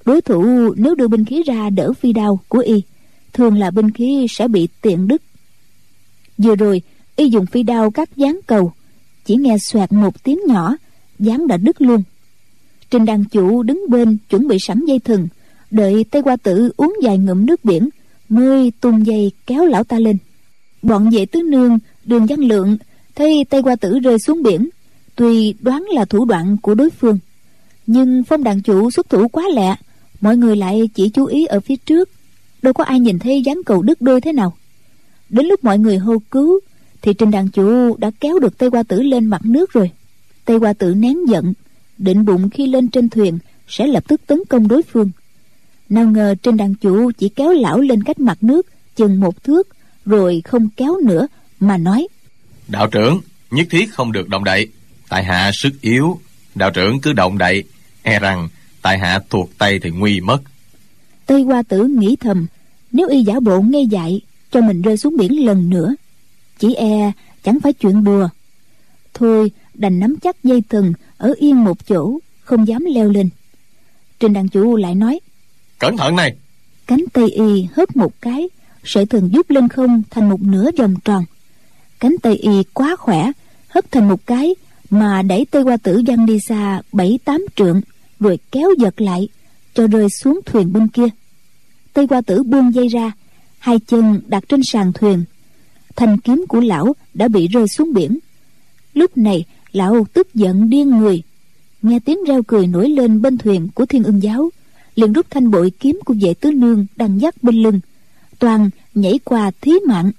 [0.06, 2.82] Đối thủ nếu đưa binh khí ra đỡ phi đao của y,
[3.34, 5.22] thường là binh khí sẽ bị tiện đứt.
[6.38, 6.82] Vừa rồi,
[7.16, 8.74] y dùng phi đao cắt dán cầu
[9.30, 10.76] chỉ nghe xoẹt một tiếng nhỏ,
[11.20, 12.04] dáng đã đứt luôn.
[12.90, 15.28] Trình đàn chủ đứng bên chuẩn bị sẵn dây thừng,
[15.72, 17.90] đợi tây qua tử uống vài ngụm nước biển,
[18.30, 20.18] mới tung dây kéo lão ta lên.
[20.82, 22.78] Bọn vệ tứ nương, đường văn lượng,
[23.16, 24.70] thấy tây qua tử rơi xuống biển,
[25.16, 27.20] tuy đoán là thủ đoạn của đối phương,
[27.88, 29.76] nhưng phong đàn chủ xuất thủ quá lẹ,
[30.22, 32.10] mọi người lại chỉ chú ý ở phía trước,
[32.62, 34.54] đâu có ai nhìn thấy dáng cầu đứt đôi thế nào.
[35.30, 36.60] Đến lúc mọi người hô cứu
[37.02, 39.92] thì trình đàn chủ đã kéo được tây qua tử lên mặt nước rồi.
[40.46, 41.54] Tây qua tử nén giận
[41.98, 45.12] định bụng khi lên trên thuyền sẽ lập tức tấn công đối phương.
[45.90, 49.68] Nào ngờ trên đàn chủ chỉ kéo lão lên cách mặt nước chừng một thước
[50.06, 51.28] rồi không kéo nữa
[51.60, 52.08] mà nói
[52.70, 54.68] đạo trưởng nhất thiết không được động đậy.
[55.10, 56.20] Tại hạ sức yếu.
[56.56, 57.64] Đạo trưởng cứ động đậy.
[58.04, 58.50] E rằng
[58.82, 60.38] tại hạ thuộc tay thì nguy mất.
[61.26, 62.48] Tây hoa tử nghĩ thầm
[62.92, 65.96] nếu y giả bộ ngây dại cho mình rơi xuống biển lần nữa
[66.60, 67.12] chỉ e
[67.44, 68.30] chẳng phải chuyện đùa.
[69.14, 73.30] Thôi đành nắm chắc dây thừng ở yên một chỗ không dám leo lên.
[74.20, 75.20] Trình đàn chủ lại nói
[75.80, 76.36] cẩn thận này.
[76.88, 78.50] Cánh tay y hất một cái
[78.84, 81.26] sợi thừng giúp lên không thành một nửa vòng tròn.
[82.00, 83.32] Cánh tay y quá khỏe
[83.68, 84.56] hất thành một cái
[84.90, 87.82] mà đẩy tây qua tử văng đi xa bảy tám trượng
[88.20, 89.28] rồi kéo giật lại
[89.74, 91.08] cho rơi xuống thuyền bên kia.
[91.94, 93.12] Tây qua tử buông dây ra
[93.60, 95.24] hai chân đặt trên sàn thuyền
[96.00, 98.18] thanh kiếm của lão đã bị rơi xuống biển.
[98.94, 101.24] Lúc này, lão tức giận điên người.
[101.82, 104.50] Nghe tiếng reo cười nổi lên bên thuyền của thiên ưng giáo,
[104.96, 107.80] liền rút thanh bội kiếm của vệ tứ nương đang dắt bên lưng,
[108.40, 110.12] toàn nhảy qua thí mạng.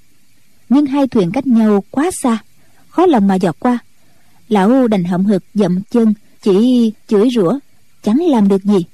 [0.68, 2.38] Nhưng hai thuyền cách nhau quá xa,
[2.88, 3.78] khó lòng mà dọt qua.
[4.48, 7.58] Lão đành hậm hực dậm chân, chỉ chửi rủa,
[8.02, 8.84] chẳng làm được gì.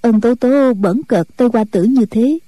[0.00, 2.38] Ân tố tố bẩn cợt tôi qua tử như thế,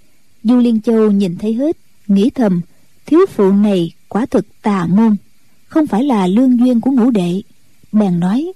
[0.44, 1.76] du liên châu nhìn thấy hết,
[2.09, 2.61] nghĩ thầm
[3.06, 5.16] thiếu phụ này quả thực tà môn
[5.68, 7.42] không phải là lương duyên của ngũ đệ.
[7.92, 8.52] Bèn nói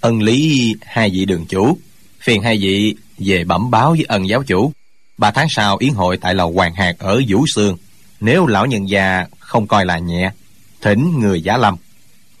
[0.00, 1.78] ân lý hai vị đường chủ
[2.20, 4.72] phiền hai vị về bẩm báo với ân giáo chủ.
[5.18, 7.76] Ba tháng sau yến hội tại lầu hoàng hạt ở vũ sương.
[8.20, 10.30] Nếu lão nhân gia không coi là nhẹ
[10.80, 11.76] thỉnh người giả lâm.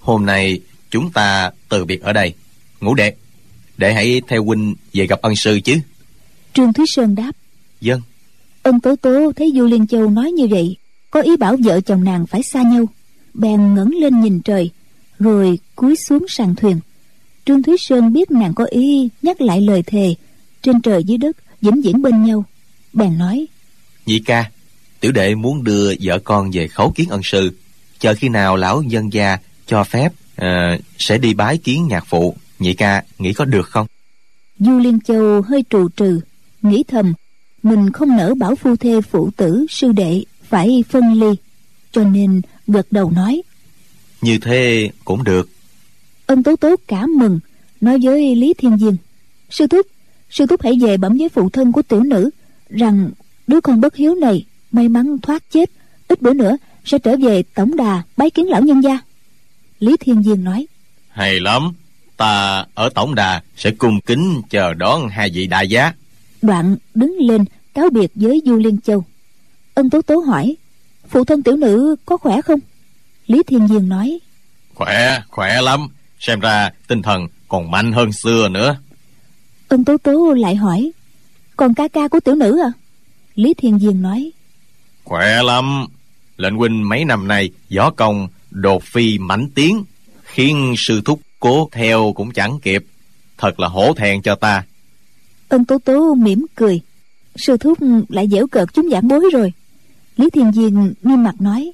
[0.00, 2.34] Hôm nay chúng ta từ biệt ở đây.
[2.80, 3.14] Ngũ đệ
[3.76, 5.76] để hãy theo huynh về gặp ân sư chứ.
[6.54, 7.32] Trương thúy sơn đáp
[7.80, 8.00] dân
[8.62, 10.76] ân tố tố thấy du liên châu nói như vậy
[11.10, 12.84] có ý bảo vợ chồng nàng phải xa nhau.
[13.34, 14.70] Bèn ngẩng lên nhìn trời
[15.18, 16.80] rồi cúi xuống sàn thuyền.
[17.44, 20.14] Trương thúy sơn biết nàng có ý nhắc lại lời thề
[20.62, 22.44] trên trời dưới đất vĩnh viễn bên nhau.
[22.92, 23.46] Bèn nói
[24.06, 24.50] nhị ca
[25.00, 27.50] tiểu đệ muốn đưa vợ con về khấu kiến ân sư.
[27.98, 32.36] Chờ khi nào lão dân gia cho phép à, sẽ đi bái kiến nhạc phụ.
[32.58, 33.86] Nhị ca nghĩ có được không?
[34.58, 36.20] Du liên châu hơi trù trừ
[36.62, 37.14] nghĩ thầm
[37.62, 41.36] mình không nỡ bảo phu thê phụ tử sư đệ phải phân ly
[41.92, 43.42] cho nên gật đầu nói.
[44.22, 45.48] Như thế cũng được.
[46.26, 47.40] Ân tố tố cả mừng
[47.80, 48.96] nói với lý thiên diên
[49.50, 49.86] sư thúc
[50.30, 52.30] sư thúc hãy về bẩm với phụ thân của tiểu nữ
[52.70, 53.10] rằng
[53.46, 55.70] đứa con bất hiếu này may mắn thoát chết
[56.08, 58.98] ít bữa nữa sẽ trở về tổng đà bái kiến lão nhân gia.
[59.78, 60.66] Lý thiên diên nói
[61.08, 61.72] hay lắm
[62.16, 65.92] ta ở tổng đà sẽ cung kính chờ đón hai vị đại giá.
[66.42, 69.04] Đoạn đứng lên cáo biệt với du liên châu
[69.78, 70.56] ân tố tố hỏi
[71.08, 72.60] phụ thân tiểu nữ có khỏe không?
[73.26, 74.18] Lý thiên diên nói
[74.74, 75.88] khỏe khỏe lắm.
[76.20, 78.76] Xem ra tinh thần còn mạnh hơn xưa nữa.
[79.68, 80.90] Ân tố tố lại hỏi
[81.56, 82.72] còn ca ca của tiểu nữ à?
[83.34, 84.30] Lý thiên diên nói
[85.04, 85.86] khỏe lắm.
[86.36, 89.84] Lệnh huynh mấy năm nay võ công đột phi mãnh tiến
[90.22, 92.84] khiến sư thúc cố theo cũng chẳng kịp.
[93.38, 94.64] Thật là hổ thẹn cho ta.
[95.48, 96.80] Ân tố tố mỉm cười
[97.36, 99.52] sư thúc lại dễu cợt chúng giảng bối rồi
[100.18, 101.72] lý thiên diên nghiêm mặt nói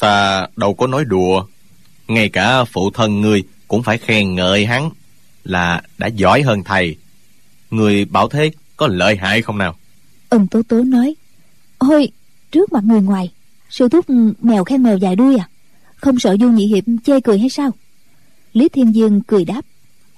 [0.00, 1.44] ta đâu có nói đùa.
[2.08, 4.90] Ngay cả phụ thân ngươi cũng phải khen ngợi hắn
[5.44, 6.96] là đã giỏi hơn thầy.
[7.70, 9.76] Người bảo thế có lợi hại không nào?
[10.28, 11.14] Ân tố tố nói
[11.78, 12.08] ôi
[12.52, 13.32] trước mặt người ngoài
[13.70, 14.06] sư thúc
[14.42, 15.48] mèo khen mèo dài đuôi à?
[15.96, 17.70] Không sợ du nhị hiệp chê cười hay sao?
[18.52, 19.60] Lý thiên dương cười đáp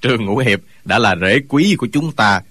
[0.03, 2.43] trương ngũ hiệp đã là rễ quý của chúng ta.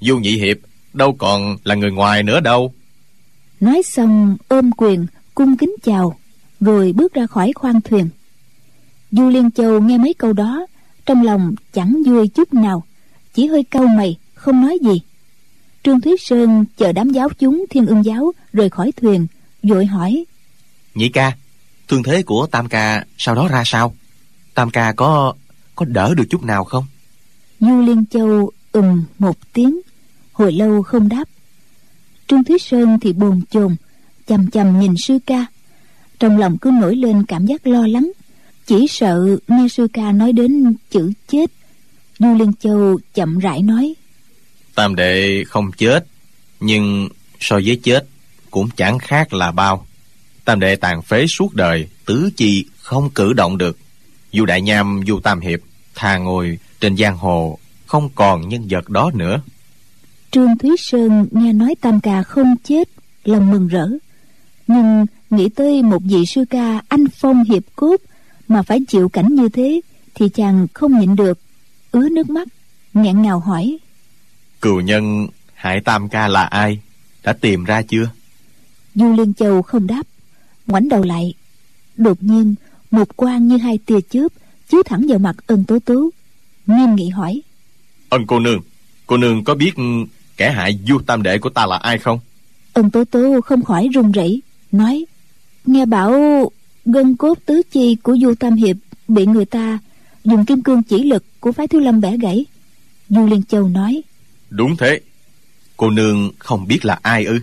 [0.00, 0.56] Du nhị hiệp
[0.92, 2.72] đâu còn là người ngoài nữa đâu
[3.60, 6.18] nói xong ôm quyền cung kính chào
[6.60, 8.08] rồi bước ra khỏi khoang thuyền.
[9.10, 10.66] Du liên châu nghe mấy câu đó
[11.06, 12.84] trong lòng chẳng vui chút nào
[13.34, 15.00] chỉ hơi cau mày không nói gì.
[15.84, 19.26] Trương thúy sơn chờ đám giáo chúng thiên ưng giáo rời khỏi thuyền
[19.62, 20.24] vội hỏi.
[20.94, 21.32] Nhị ca
[21.88, 23.94] thương thế của tam ca sau đó ra sao?
[24.54, 25.34] Tam ca có
[25.74, 26.84] có đỡ được chút nào không?
[27.60, 29.80] Du liên châu ừm một tiếng
[30.32, 31.24] hồi lâu không đáp
[32.28, 33.76] trương thúy sơn thì bồn chồn
[34.26, 35.46] Chầm chầm nhìn sư ca.
[36.18, 38.10] Trong lòng cứ nổi lên cảm giác lo lắng,
[38.66, 41.50] chỉ sợ nghe sư ca nói đến chữ chết.
[42.18, 43.94] Du liên châu chậm rãi nói,
[44.78, 46.06] tam đệ không chết,
[46.60, 47.08] nhưng
[47.40, 48.06] so với chết
[48.50, 49.86] cũng chẳng khác là bao.
[50.44, 53.78] Tam đệ tàn phế suốt đời, tứ chi không cử động được.
[54.32, 55.60] Dù đại nham dù tam hiệp
[55.94, 59.40] thà ngồi trên giang hồ, không còn nhân vật đó nữa
[60.30, 62.88] trương thúy sơn nghe nói tam ca không chết
[63.24, 63.88] lòng mừng rỡ.
[64.66, 67.96] Nhưng nghĩ tới một vị sư ca anh phong hiệp cốt
[68.48, 69.80] mà phải chịu cảnh như thế
[70.14, 71.38] thì chàng không nhịn được
[71.90, 72.48] ứa nước mắt
[72.94, 73.78] nghẹn ngào hỏi.
[74.60, 76.80] Cừu nhân hại tam ca là ai?
[77.24, 78.10] Đã tìm ra chưa?
[78.94, 80.02] Du liên châu không đáp
[80.66, 81.34] ngoảnh đầu lại.
[81.96, 82.54] Đột nhiên
[82.90, 84.28] một quan như hai tia chớp
[84.68, 86.10] chiếu thẳng vào mặt ân tố tố
[86.66, 87.42] nghiêm nghị hỏi.
[88.08, 88.60] Ân cô nương
[89.08, 89.72] Cô nương có biết
[90.38, 92.20] kẻ hại du tam đệ của ta là ai không?
[92.72, 95.04] Ân tố tố không khỏi run rẩy nói
[95.66, 96.12] nghe bảo
[96.84, 98.76] gân cốt tứ chi của du tam hiệp
[99.08, 99.78] bị người ta
[100.24, 102.44] dùng kim cương chỉ lực của phái thiếu lâm bẻ gãy.
[103.08, 104.02] Du liên châu nói
[104.50, 105.00] đúng thế.
[105.76, 107.38] Cô nương không biết là ai ư?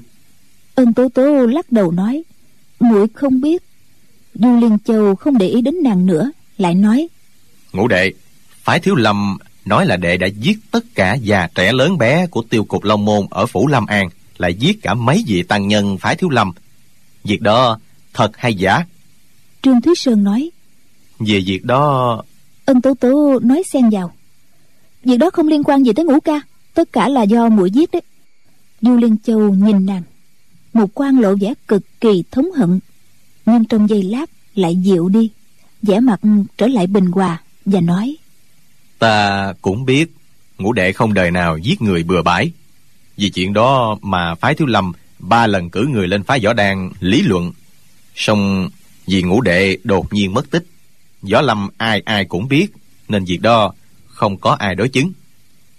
[0.75, 2.23] Ân tố tố lắc đầu nói
[2.79, 3.63] muội không biết.
[4.33, 7.07] Du liên châu không để ý đến nàng nữa lại nói
[7.73, 8.13] ngũ đệ
[8.63, 12.41] phái thiếu lâm nói là đệ đã giết tất cả già trẻ lớn bé của
[12.41, 15.97] tiêu cục long môn ở phủ lâm an lại giết cả mấy vị tăng nhân
[15.97, 16.51] phái thiếu lâm.
[17.23, 17.79] Việc đó
[18.13, 18.85] thật hay giả?
[19.61, 20.49] Trương thúy sơn nói.
[21.19, 22.23] Về việc đó
[22.65, 24.13] ân tố tố nói xen vào.
[25.03, 26.41] Việc đó không liên quan gì tới ngũ ca
[26.73, 28.01] tất cả là do muội giết đấy.
[28.81, 30.03] Du liên châu nhìn nàng
[30.73, 32.79] một quan lộ vẻ cực kỳ thống hận
[33.45, 35.29] nhưng trong giây lát lại dịu đi
[35.81, 36.19] vẻ mặt
[36.57, 38.15] trở lại bình hòa và nói
[38.99, 40.11] ta cũng biết
[40.57, 42.51] ngũ đệ không đời nào giết người bừa bãi.
[43.17, 46.89] Vì chuyện đó mà phái thiếu lâm ba lần cử người lên phái võ đan
[46.99, 47.51] lý luận.
[48.15, 48.69] Song
[49.07, 50.65] vì ngũ đệ đột nhiên mất tích,
[51.21, 52.67] võ lâm ai ai cũng biết,
[53.07, 53.73] nên việc đó
[54.07, 55.11] không có ai đối chứng.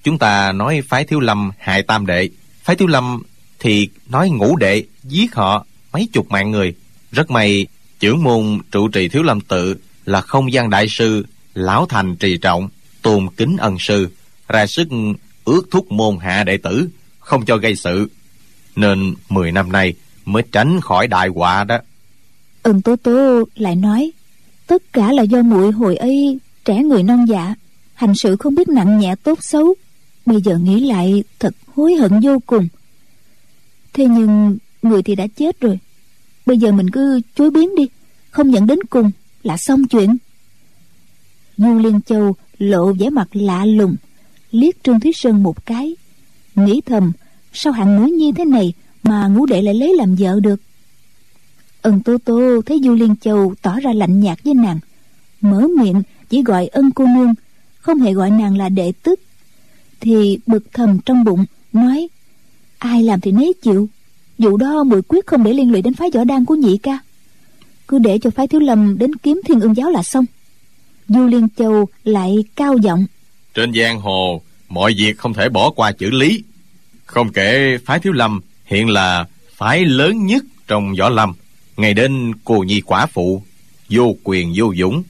[0.04, 2.28] Chúng ta nói phái thiếu lâm hại tam đệ,
[2.62, 3.22] phái thiếu lâm
[3.58, 6.74] thì nói ngũ đệ giết họ mấy chục mạng người.
[7.12, 7.66] Rất may,
[8.00, 12.36] trưởng môn trụ trì thiếu lâm tự là không gian đại sư lão thành trì
[12.36, 12.68] trọng
[13.06, 14.08] tôn kính ân sư,
[14.48, 14.88] ra sức
[15.44, 16.88] ước thúc môn hạ đệ tử,
[17.18, 18.08] không cho gây sự.
[18.76, 21.78] Nên 10 năm nay mới tránh khỏi đại họa đó.
[22.62, 24.12] Ân tố tố lại nói,
[24.66, 27.54] tất cả là do muội hồi ấy trẻ người non dạ
[27.94, 29.74] hành sự không biết nặng nhẹ tốt xấu,
[30.26, 32.68] bây giờ nghĩ lại thật hối hận vô cùng.
[33.92, 35.78] Thế nhưng người thì đã chết rồi,
[36.46, 37.88] bây giờ mình cứ chối biến đi,
[38.30, 39.10] không nhận đến cùng
[39.42, 40.16] là xong chuyện.
[41.56, 43.96] Du liên châu lộ vẻ mặt lạ lùng,
[44.50, 45.96] liếc trương thúy sơn một cái,
[46.54, 47.12] nghĩ thầm,
[47.52, 50.60] sao hạng nữ nhi thế này mà ngũ đệ lại lấy làm vợ được?
[51.82, 54.78] Ân tô tô thấy du liên châu tỏ ra lạnh nhạt với nàng,
[55.40, 57.34] mở miệng chỉ gọi ân cô nương,
[57.78, 59.20] không hề gọi nàng là đệ tức
[60.00, 62.08] thì bực thầm trong bụng, nói,
[62.78, 63.88] ai làm thì nấy chịu
[64.38, 66.98] vụ đó mùi quyết không để liên lụy đến phái võ đan của nhị ca,
[67.88, 70.24] cứ để cho phái thiếu lâm đến kiếm thiên ương giáo là xong
[71.08, 73.06] du liên châu lại cao giọng.
[73.54, 76.42] Trên giang hồ mọi việc không thể bỏ qua chữ lý.
[77.04, 81.32] Không kể phái thiếu lâm hiện là phái lớn nhất trong võ lâm.
[81.76, 83.42] Ngày đến cô nhi quả phụ
[83.90, 85.02] vô quyền vô dũng.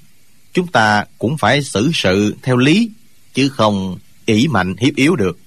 [0.52, 2.90] Chúng ta cũng phải xử sự theo lý
[3.34, 5.38] chứ không ỷ mạnh hiếp yếu được.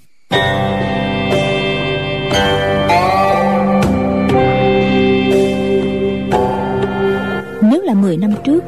[7.72, 8.64] Nếu là 10 năm trước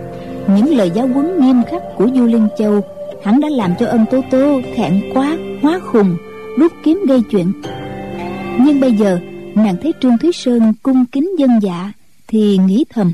[0.48, 2.82] những lời giáo huấn nghiêm khắc của du liên châu,
[3.24, 6.18] hắn đã làm cho ân tố tố thẹn quá, hóa khùng,
[6.58, 7.52] rút kiếm gây chuyện.
[8.60, 9.20] Nhưng bây giờ,
[9.56, 11.92] nàng thấy trương thúy sơn cung kính dân dạ
[12.28, 13.14] thì nghĩ thầm,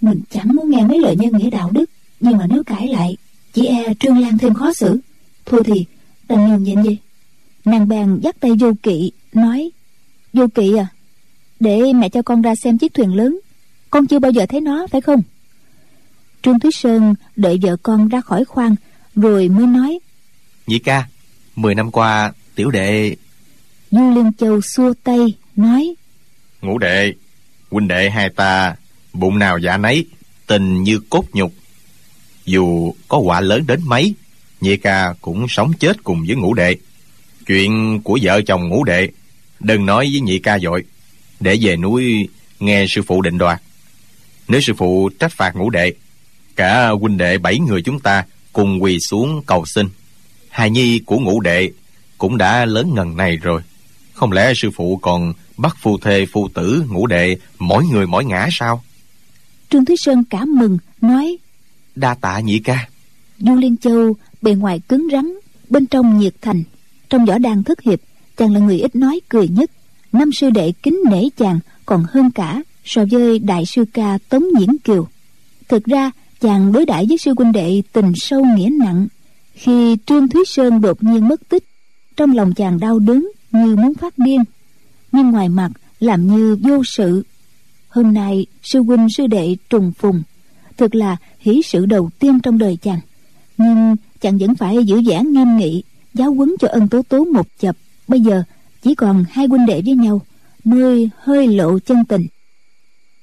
[0.00, 1.90] mình chẳng muốn nghe mấy lời nhân nghĩa đạo đức,
[2.20, 3.16] nhưng mà nếu cãi lại,
[3.52, 5.00] chỉ e trương lan thêm khó xử.
[5.46, 5.84] Thôi thì
[6.28, 6.98] đành nhường nhịn vậy
[7.64, 9.70] nàng bèn dắt tay vô kỵ, nói,
[10.32, 10.86] vô kỵ à
[11.60, 13.38] để mẹ cho con ra xem chiếc thuyền lớn.
[13.90, 15.22] Con chưa bao giờ thấy nó, phải không?
[16.46, 18.76] Trương thúy sơn đợi vợ con ra khỏi khoang
[19.16, 19.98] rồi mới nói
[20.66, 21.06] nhị ca
[21.56, 23.16] mười năm qua tiểu đệ
[23.90, 25.94] du liên châu xua tay nói
[26.62, 27.12] ngũ đệ
[27.70, 28.76] huynh đệ hai ta
[29.12, 30.06] bụng nào dạ nấy
[30.46, 31.52] tình như cốt nhục.
[32.44, 34.14] Dù có họa lớn đến mấy
[34.60, 36.76] nhị ca cũng sống chết cùng với ngũ đệ.
[37.46, 39.08] Chuyện của vợ chồng ngũ đệ
[39.60, 40.84] đừng nói với nhị ca dội.
[41.40, 42.28] Để về núi
[42.60, 43.62] nghe sư phụ định đoạt.
[44.48, 45.92] Nếu sư phụ trách phạt ngũ đệ
[46.56, 49.86] cả huynh đệ bảy người chúng ta cùng quỳ xuống cầu xin.
[50.50, 51.70] Hài nhi của ngũ đệ
[52.18, 53.62] cũng đã lớn ngần này rồi.
[54.14, 58.24] Không lẽ sư phụ còn bắt phu thê phu tử ngũ đệ mỗi người mỗi
[58.24, 58.84] ngã sao?
[59.70, 61.38] Trương thúy sơn cảm mừng nói
[61.94, 62.88] đa tạ nhị ca.
[63.38, 65.32] Du liên châu bề ngoài cứng rắn
[65.68, 66.62] bên trong nhiệt thành
[67.10, 67.98] trong võ đàn thất hiệp
[68.36, 69.70] chàng là người ít nói cười nhất.
[70.12, 74.44] Năm sư đệ kính nể chàng còn hơn cả so với đại sư ca tống
[74.58, 75.08] diễn kiều.
[75.68, 76.10] Thực ra
[76.40, 79.06] chàng đối đãi với sư huynh đệ tình sâu nghĩa nặng.
[79.52, 81.64] Khi trương thúy sơn đột nhiên mất tích,
[82.16, 84.44] trong lòng chàng đau đớn như muốn phát điên.
[85.12, 85.70] Nhưng ngoài mặt
[86.00, 87.22] làm như vô sự.
[87.88, 90.22] Hôm nay sư huynh sư đệ trùng phùng.
[90.76, 93.00] Thực là hỷ sự đầu tiên trong đời chàng.
[93.58, 95.82] Nhưng chàng vẫn phải giữ vẻ nghiêm nghị,
[96.14, 97.76] giáo huấn cho ân tố tố một chập.
[98.08, 98.42] Bây giờ
[98.82, 100.20] chỉ còn hai huynh đệ với nhau,
[100.64, 102.26] nơi hơi lộ chân tình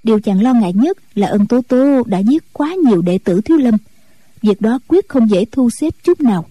[0.03, 3.41] điều chàng lo ngại nhất là ân tố tố đã giết quá nhiều đệ tử
[3.41, 3.77] thiếu lâm.
[4.41, 6.45] Việc đó quyết không dễ thu xếp chút nào.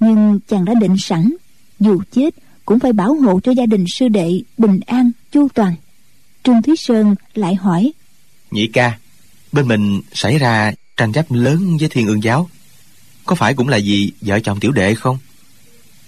[0.00, 1.34] Nhưng chàng đã định sẵn
[1.80, 2.34] dù chết
[2.64, 5.74] cũng phải bảo hộ cho gia đình sư đệ bình an chu toàn.
[6.42, 7.92] Trương thúy sơn lại hỏi
[8.50, 8.98] nhị ca
[9.52, 12.48] bên mình xảy ra tranh chấp lớn với thiên ương giáo.
[13.24, 15.18] Có phải cũng là vì vợ chồng tiểu đệ không?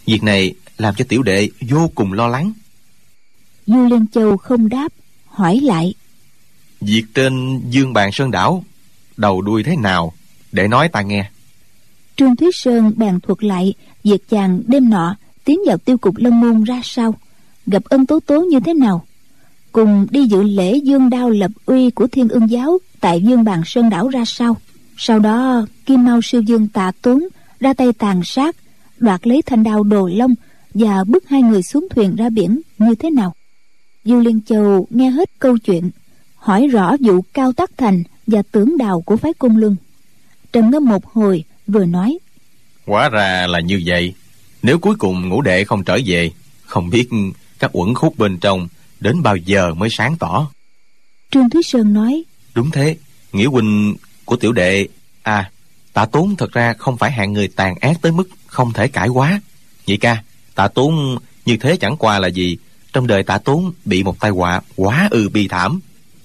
[0.07, 2.53] Việc này làm cho tiểu đệ vô cùng lo lắng.
[3.67, 4.93] Du liên châu không đáp
[5.27, 5.95] hỏi lại
[6.81, 8.65] việc tên dương bàn sơn đảo,
[9.17, 10.13] đầu đuôi thế nào?
[10.53, 11.31] Để nói ta nghe.
[12.17, 13.75] Trương thúy sơn bàn thuật lại
[14.05, 17.15] việc chàng đêm nọ tiến vào tiêu cục Lâm môn ra sao
[17.67, 19.07] gặp ân tố tố như thế nào?
[19.73, 23.63] Cùng đi dự lễ dương đao lập uy của thiên ương giáo tại dương bàn
[23.67, 24.57] sơn đảo ra sao
[25.03, 27.29] sau đó, kim mao sư dương tạ tốn
[27.61, 28.57] ra tay tàn sát,
[28.99, 30.35] đoạt lấy thanh đao đồ long
[30.75, 32.61] và bước hai người xuống thuyền ra biển.
[32.79, 33.35] Như thế nào?
[34.05, 35.91] Du liên châu nghe hết câu chuyện
[36.41, 39.77] hỏi rõ vụ cao tắc thành và tướng đào của phái cung luân.
[40.53, 42.19] Trầm ngâm một hồi vừa nói
[42.87, 44.15] hóa ra là như vậy.
[44.63, 46.31] Nếu cuối cùng ngũ đệ không trở về
[46.67, 47.09] không biết
[47.59, 48.69] các uẩn khúc bên trong
[49.01, 50.51] đến bao giờ mới sáng tỏ.
[51.31, 52.23] Trương thúy sơn nói
[52.55, 52.97] đúng thế
[53.33, 54.89] nghĩa huynh của tiểu đệ
[55.23, 55.51] à
[55.93, 59.09] tạ tốn thật ra không phải hạng người tàn ác tới mức không thể cải
[59.09, 59.41] quá.
[59.87, 60.23] Nhị ca
[60.55, 62.57] tạ tốn như thế chẳng qua là gì?
[62.93, 65.81] Trong đời tạ tốn bị một tai họa quá ư bi thảm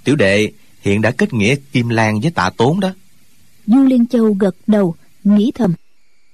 [0.05, 0.51] tiểu đệ
[0.81, 2.89] hiện đã kết nghĩa kim lan với tạ tốn đó.
[3.67, 5.73] Du liên châu gật đầu nghĩ thầm.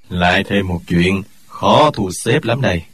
[0.10, 2.86] Lại thêm một chuyện khó thu xếp lắm này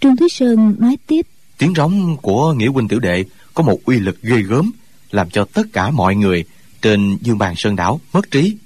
[0.00, 1.26] trương thúy sơn nói tiếp.
[1.58, 3.24] Tiếng rống của nghĩa huynh tiểu đệ
[3.54, 4.70] có một uy lực ghê gớm
[5.10, 6.44] làm cho tất cả mọi người
[6.82, 8.56] trên dương bàn sơn đảo mất trí.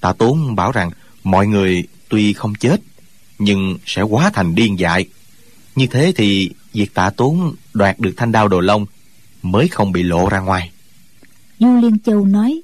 [0.00, 0.90] Tạ tốn bảo rằng
[1.24, 2.80] mọi người tuy không chết
[3.38, 5.04] nhưng sẽ hóa thành điên dại.
[5.74, 8.86] Như thế thì việc tạ tốn đoạt được thanh đao đồ long
[9.42, 10.70] mới không bị lộ ra ngoài
[11.58, 12.62] du liên châu nói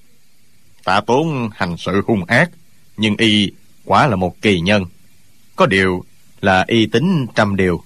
[0.85, 2.51] tạ tốn hành sự hung ác
[2.97, 3.51] nhưng y
[3.85, 4.85] quả là một kỳ nhân.
[5.57, 6.05] Có điều
[6.41, 7.83] là y tính trăm điều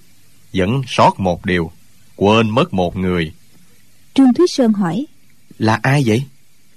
[0.53, 1.71] vẫn sót một điều
[2.15, 3.33] quên mất một người.
[4.13, 5.05] Trương thúy sơn hỏi
[5.57, 6.23] là ai vậy?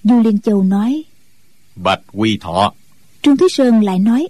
[0.04, 1.02] Du liên châu nói
[1.76, 2.72] bạch quy thọ.
[3.22, 4.28] Trương thúy sơn lại nói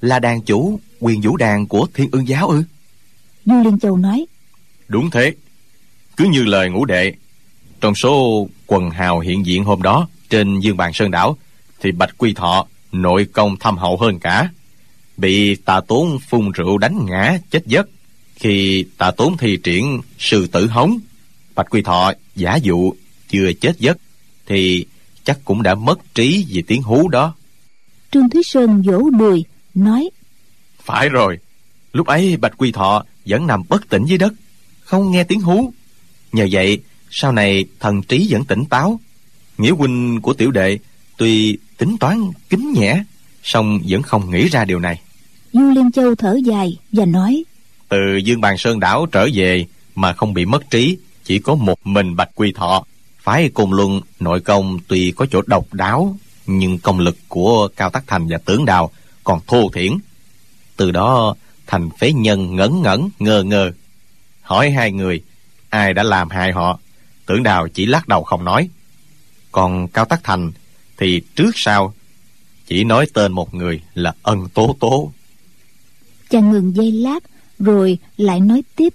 [0.00, 2.62] là đàn chủ quyền vũ đàn của thiên ương giáo ư?
[3.44, 4.26] Du liên châu nói
[4.88, 5.34] đúng thế.
[6.16, 7.14] Cứ như lời ngũ đệ
[7.80, 11.36] trong số quần hào hiện diện hôm đó trên dương bàn sơn đảo
[11.80, 14.50] thì bạch quy thọ nội công thâm hậu hơn cả.
[15.16, 17.88] Bị tà tốn phun rượu đánh ngã chết giấc.
[18.36, 20.98] Khi tà tốn thi triển sư tử hống
[21.54, 22.92] bạch quy thọ giả dụ
[23.28, 23.98] chưa chết giấc
[24.46, 24.86] thì
[25.24, 27.34] chắc cũng đã mất trí vì tiếng hú đó.
[28.10, 29.44] Trương thúy sơn vỗ đùi
[29.74, 30.10] nói
[30.84, 31.38] phải rồi
[31.92, 34.32] lúc ấy bạch quy thọ vẫn nằm bất tỉnh dưới đất
[34.80, 35.72] không nghe tiếng hú.
[36.32, 39.00] Nhờ vậy sau này thần trí vẫn tỉnh táo.
[39.58, 40.78] Nghĩa huynh của tiểu đệ
[41.16, 43.04] tuy tính toán kính nhẽ
[43.42, 45.00] song vẫn không nghĩ ra điều này.
[45.52, 47.44] Du liên châu thở dài và nói
[47.88, 51.86] từ dương bàn sơn đảo trở về mà không bị mất trí chỉ có một
[51.86, 52.84] mình bạch quy thọ.
[53.18, 57.90] Phái cùng luân nội công tuy có chỗ độc đáo nhưng công lực của cao
[57.90, 58.90] tắc thành và tướng đào
[59.24, 59.92] còn thô thiển.
[60.76, 61.34] Từ đó
[61.66, 63.72] thành phế nhân ngẩn ngẩn ngơ ngơ
[64.42, 65.22] hỏi hai người
[65.68, 66.78] ai đã làm hại họ
[67.26, 68.68] tưởng đào chỉ lắc đầu không nói.
[69.52, 70.52] Còn cao tắc thành
[70.98, 71.94] thì trước sau
[72.66, 75.12] chỉ nói tên một người là ân tố tố.
[76.30, 77.20] Chàng ngừng giây lát
[77.58, 78.94] rồi lại nói tiếp.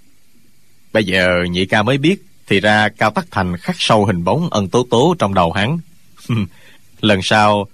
[0.94, 4.50] Bây giờ nhị ca mới biết thì ra cao tắc thành khắc sâu hình bóng
[4.50, 5.80] ân tố tố trong đầu hắn.
[7.02, 7.68] Lần sau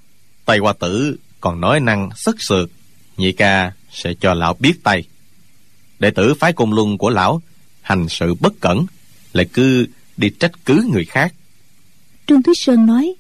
[0.45, 2.69] tây hoa tử còn nói năng sức sượt
[3.17, 5.03] nhị ca sẽ cho lão biết tay.
[5.99, 7.41] Đệ tử phái cung luân của lão
[7.81, 8.85] hành sự bất cẩn
[9.33, 9.87] lại cứ
[10.17, 11.33] đi trách cứ người khác.
[12.27, 13.15] Trương thúy sơn nói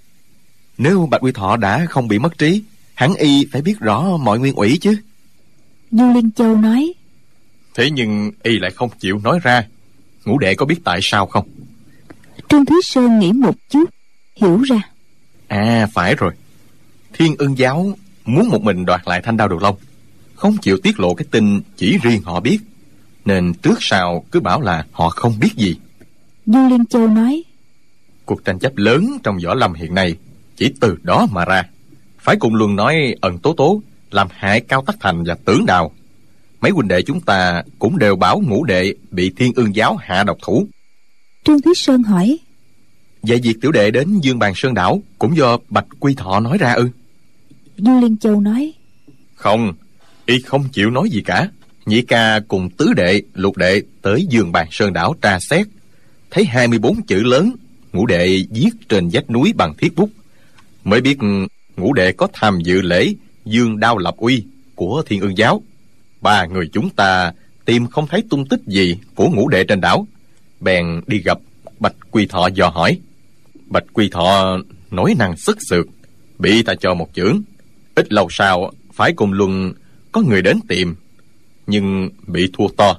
[0.77, 4.39] nếu bạch quy thọ đã không bị mất trí hẳn y phải biết rõ mọi
[4.39, 4.97] nguyên ủy chứ.
[5.91, 6.93] Du liên châu nói
[7.75, 9.65] thế nhưng y lại không chịu nói ra.
[10.25, 11.47] Ngũ đệ có biết tại sao không?
[12.49, 13.89] Trương thúy sơn nghĩ một chút
[14.35, 14.81] hiểu ra.
[15.47, 16.33] À phải rồi.
[17.13, 19.75] Thiên ưng giáo muốn một mình đoạt lại thanh đao được long.
[20.35, 22.59] Không chịu tiết lộ cái tin chỉ riêng họ biết.
[23.25, 25.75] Nên trước sau cứ bảo là họ không biết gì
[26.47, 27.43] du liên châu nói
[28.25, 30.15] cuộc tranh chấp lớn trong võ lâm hiện nay
[30.55, 31.63] chỉ từ đó mà ra.
[32.19, 33.81] Phải cùng luôn nói ẩn tố tố
[34.11, 35.91] làm hại cao tắc thành và tưởng đào.
[36.61, 40.23] Mấy huynh đệ chúng ta cũng đều bảo ngũ đệ bị thiên ương giáo hạ
[40.23, 40.67] độc thủ.
[41.43, 42.37] Trương thúy sơn hỏi
[43.21, 46.57] vậy việc tiểu đệ đến dương bàn sơn đảo cũng do bạch quy thọ nói
[46.57, 46.89] ra ư?
[47.77, 48.73] Du liên châu nói
[49.35, 49.73] không
[50.25, 51.49] y không chịu nói gì cả.
[51.85, 55.67] Nhị ca cùng tứ đệ lục đệ tới dương bàn sơn đảo tra xét
[56.31, 57.51] thấy 24 chữ lớn,
[57.93, 60.09] ngũ đệ viết trên vách núi bằng thiết bút.
[60.83, 61.17] Mới biết
[61.77, 63.13] ngũ đệ có tham dự lễ
[63.45, 64.43] dương đao lập uy
[64.75, 65.61] của thiên ương giáo.
[66.21, 67.33] Ba người chúng ta
[67.65, 70.07] tìm không thấy tung tích gì của ngũ đệ trên đảo.
[70.59, 71.37] Bèn đi gặp
[71.79, 72.99] bạch quy thọ dò hỏi.
[73.65, 74.57] Bạch quy thọ
[74.91, 75.85] nói năng sức sượt
[76.39, 77.41] bị ta cho một chưởng.
[77.95, 79.73] Ít lâu sau, phải cùng luân
[80.11, 80.95] có người đến tìm,
[81.67, 82.97] nhưng bị thua to.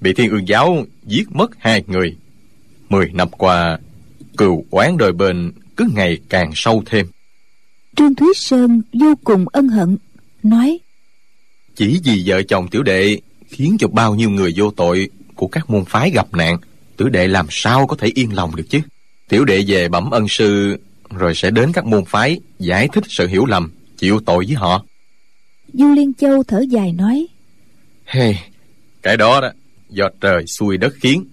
[0.00, 2.16] Bị thiên ương giáo giết mất hai người
[2.94, 3.78] mười năm qua
[4.36, 7.06] cừu oán đôi bên cứ ngày càng sâu thêm.
[7.96, 9.96] Trương thúy sơn vô cùng ân hận
[10.42, 10.78] nói
[11.76, 15.70] chỉ vì vợ chồng tiểu đệ khiến cho bao nhiêu người vô tội của các
[15.70, 16.56] môn phái gặp nạn
[16.96, 18.80] tiểu đệ làm sao có thể yên lòng được chứ?
[19.28, 20.76] Tiểu đệ về bẩm ân sư
[21.10, 24.84] rồi sẽ đến các môn phái giải thích sự hiểu lầm chịu tội với họ.
[25.72, 27.26] Du liên châu thở dài nói
[28.04, 28.38] hey,
[29.02, 29.52] cái đó đó
[29.90, 31.24] do trời xuôi đất khiến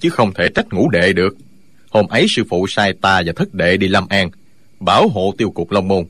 [0.00, 1.36] chứ không thể trách ngũ đệ được.
[1.90, 4.30] Hôm ấy sư phụ sai ta và thất đệ đi lâm an,
[4.80, 6.04] bảo hộ tiêu cục long môn.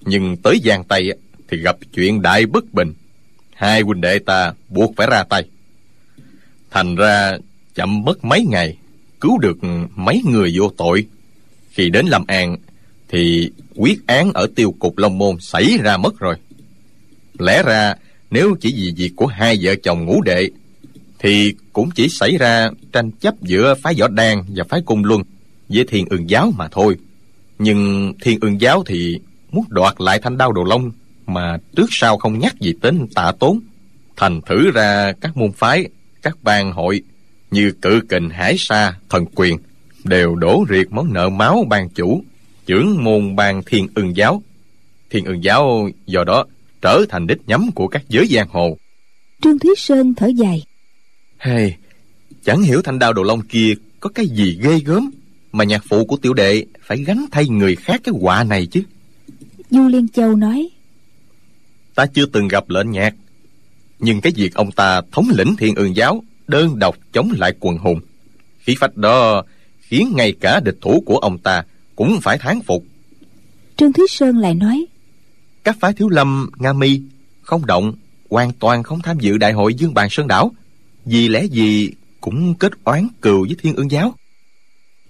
[0.00, 1.12] Nhưng tới giang tây
[1.48, 2.92] thì gặp chuyện đại bất bình.
[3.54, 5.44] Hai huynh đệ ta buộc phải ra tay.
[6.70, 7.32] Thành ra
[7.74, 8.76] chậm mất mấy ngày,
[9.20, 9.58] cứu được
[9.94, 11.06] mấy người vô tội.
[11.70, 12.56] Khi đến lâm an,
[13.08, 16.36] thì quyết án ở tiêu cục long môn xảy ra mất rồi.
[17.38, 17.94] Lẽ ra,
[18.30, 20.48] nếu chỉ vì việc của hai vợ chồng ngũ đệ
[21.24, 25.22] thì cũng chỉ xảy ra tranh chấp giữa phái võ đan và phái cung luân
[25.68, 26.96] với thiên ương giáo mà thôi.
[27.58, 29.20] Nhưng thiên ương giáo thì
[29.50, 30.90] muốn đoạt lại thanh đao đồ long
[31.26, 33.60] mà trước sau không nhắc gì đến tạ tốn,
[34.16, 35.88] thành thử ra các môn phái,
[36.22, 37.02] các bang hội
[37.50, 39.58] như cự kình, hải sa, thần quyền
[40.04, 42.24] đều đổ riệt món nợ máu ban chủ,
[42.66, 44.42] trưởng môn bang thiên ương giáo.
[45.10, 46.44] Thiên ương giáo do đó
[46.82, 48.76] trở thành đích nhắm của các giới giang hồ.
[49.42, 50.62] Trương thúy sơn thở dài
[51.44, 51.74] hey,
[52.44, 55.10] chẳng hiểu thanh đao đồ long kia có cái gì ghê gớm
[55.52, 58.82] mà nhạc phụ của tiểu đệ phải gánh thay người khác cái họa này chứ.
[59.70, 60.68] Du liên châu nói
[61.94, 63.14] ta chưa từng gặp lệnh nhạc
[63.98, 67.78] nhưng cái việc ông ta thống lĩnh thiên ương giáo đơn độc chống lại quần
[67.78, 68.00] hùng
[68.58, 69.42] khí phách đó
[69.80, 71.64] khiến ngay cả địch thủ của ông ta
[71.96, 72.84] cũng phải thán phục.
[73.76, 74.86] Trương thúy sơn lại nói
[75.64, 77.00] các phái thiếu lâm nga mi
[77.42, 77.92] không động
[78.30, 80.52] hoàn toàn không tham dự đại hội dương bàn sơn đảo
[81.04, 81.90] vì lẽ gì
[82.20, 84.14] cũng kết oán cừu với thiên ương giáo?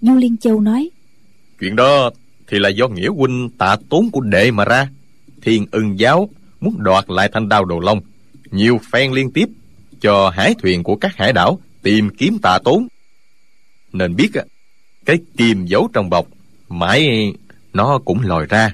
[0.01, 0.89] Du liên châu nói
[1.59, 2.11] chuyện đó
[2.47, 4.89] thì là do nghĩa huynh tạ tốn của đệ mà ra.
[5.41, 6.29] Thiên ưng giáo
[6.59, 8.01] muốn đoạt lại thanh đao đồ long
[8.51, 9.49] nhiều phen liên tiếp
[10.01, 12.87] cho hải thuyền của các hải đảo tìm kiếm tạ tốn.
[13.93, 14.29] Nên biết
[15.05, 16.27] cái kim giấu trong bọc
[16.69, 17.33] mãi
[17.73, 18.73] nó cũng lòi ra.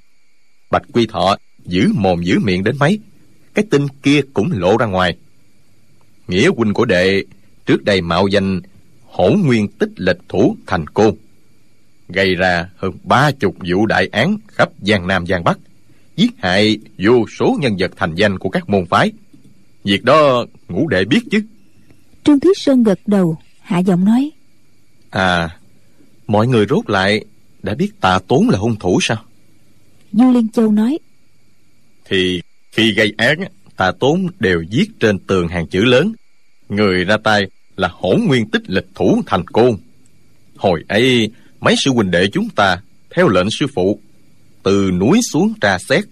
[0.72, 3.00] Bạch quy thọ giữ mồm giữ miệng đến mấy
[3.54, 5.18] cái tin kia cũng lộ ra ngoài
[6.32, 7.24] nghĩa huynh của đệ
[7.66, 8.62] trước đây mạo danh
[9.06, 11.16] hổ nguyên tích lịch thủ thành côn
[12.10, 15.58] gây ra hơn ba chục vụ đại án khắp giang nam giang bắc
[16.16, 19.12] giết hại vô số nhân vật thành danh của các môn phái.
[19.84, 21.42] Việc đó ngũ đệ biết chứ?
[22.24, 24.32] Trương thiết sơn gật đầu hạ giọng nói.
[25.10, 25.50] À
[26.28, 27.26] mọi người rốt lại
[27.64, 29.24] đã biết tạ tốn là hung thủ sao?
[30.12, 31.00] Du liên châu nói.
[32.06, 33.40] Thì khi gây án
[33.78, 36.14] tạ tốn đều viết trên tường hàng chữ lớn
[36.72, 39.78] người ra tay là hỗn nguyên tích lịch thủ thành côn.
[40.58, 42.82] Hồi ấy, mấy sư huynh đệ chúng ta
[43.16, 44.00] theo lệnh sư phụ,
[44.64, 46.04] từ núi xuống tra xét.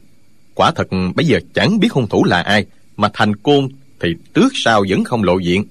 [0.53, 2.65] Quả thật, bây giờ chẳng biết hung thủ là ai,
[2.97, 3.67] mà thành côn
[3.99, 5.65] thì trước sau vẫn không lộ diện.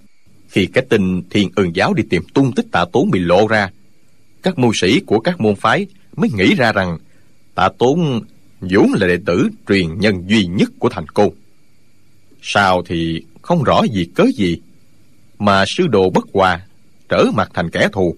[0.49, 3.71] Khi cái tin thiên ương giáo đi tìm tung tích tạ tốn bị lộ ra,
[4.43, 5.87] các mưu sĩ của các môn phái
[6.17, 6.99] mới nghĩ ra rằng
[7.55, 8.21] tạ tốn
[8.61, 11.29] vốn là đệ tử truyền nhân duy nhất của thành côn.
[12.43, 14.61] Sao thì không rõ gì cớ gì
[15.39, 16.67] mà sư đồ bất hòa
[17.09, 18.17] trở mặt thành kẻ thù.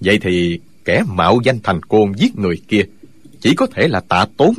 [0.00, 2.82] Vậy thì kẻ mạo danh thành côn giết người kia
[3.40, 4.54] chỉ có thể là tạ tốn.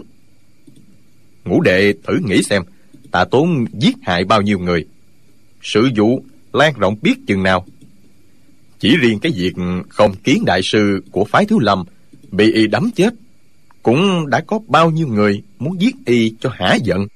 [1.45, 2.63] Ngũ đệ thử nghĩ xem,
[3.11, 4.85] tạ tốn giết hại bao nhiêu người?
[5.61, 7.65] Sự vụ lan rộng biết chừng nào?
[8.79, 9.53] Chỉ riêng cái việc
[9.89, 11.83] không kiến đại sư của phái thiếu lâm
[12.31, 13.13] bị y đấm chết,
[13.83, 17.07] cũng đã có bao nhiêu người muốn giết y cho hả giận?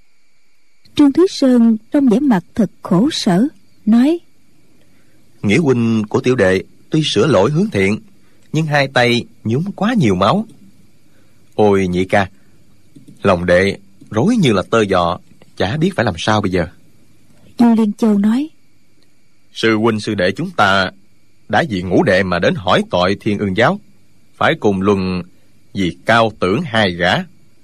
[0.95, 3.47] Trương thúy sơn trong vẻ mặt thật khổ sở,
[3.85, 4.19] nói
[5.41, 7.99] nghĩa huynh của tiểu đệ tuy sửa lỗi hướng thiện
[8.53, 10.45] nhưng hai tay nhúng quá nhiều máu.
[11.55, 12.29] Ôi nhị ca
[13.21, 13.77] lòng đệ
[14.09, 15.19] rối như là tơ giò
[15.57, 16.67] chả biết phải làm sao bây giờ.
[17.59, 18.49] Du liên châu nói
[19.53, 20.91] sư huynh sư đệ chúng ta
[21.49, 23.79] đã vì ngũ đệ mà đến hỏi tội thiên ương giáo
[24.35, 25.23] phải cùng luận
[25.73, 27.13] vì cao tưởng hai gã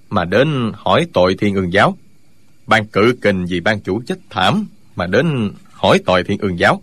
[0.09, 1.97] mà đến hỏi tội thiên ương giáo.
[2.67, 4.65] Ban cử kình vì ban chủ chết thảm
[4.95, 6.81] mà đến hỏi tội thiên ương giáo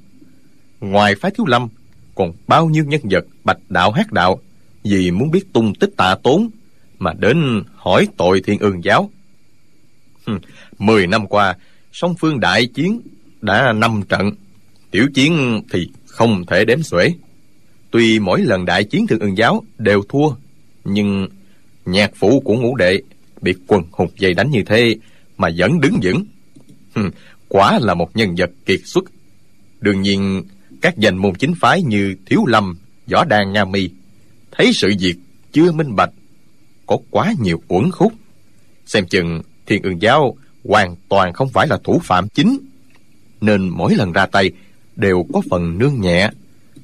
[0.90, 1.68] ngoài phái thiếu lâm
[2.14, 4.40] còn bao nhiêu nhân vật bạch đạo hát đạo
[4.84, 6.48] vì muốn biết tung tích tạ tốn
[6.98, 9.10] mà đến hỏi tội thiên ương giáo
[10.78, 11.56] mười năm qua
[11.92, 13.00] song phương đại chiến
[13.40, 14.30] đã năm trận
[14.94, 17.14] Tiểu chiến thì không thể đếm xuể.
[17.90, 20.28] Tuy mỗi lần đại chiến thượng ương giáo đều thua,
[20.84, 21.28] nhưng
[21.84, 22.98] nhạc phủ của ngũ đệ
[23.40, 24.96] bị quần hùng dày đánh như thế
[25.36, 26.24] mà vẫn đứng vững.
[27.48, 29.04] Quả là một nhân vật kiệt xuất.
[29.80, 30.42] Đương nhiên,
[30.84, 32.76] các danh môn chính phái như Thiếu Lâm,
[33.06, 33.88] Võ Đàn Nga Mi
[34.52, 35.14] thấy sự việc
[35.52, 36.10] chưa minh bạch,
[36.86, 38.12] có quá nhiều uẩn khúc.
[38.86, 42.58] Xem chừng thiên ương giáo hoàn toàn không phải là thủ phạm chính,
[43.40, 44.50] nên mỗi lần ra tay
[44.96, 46.30] đều có phần nương nhẹ.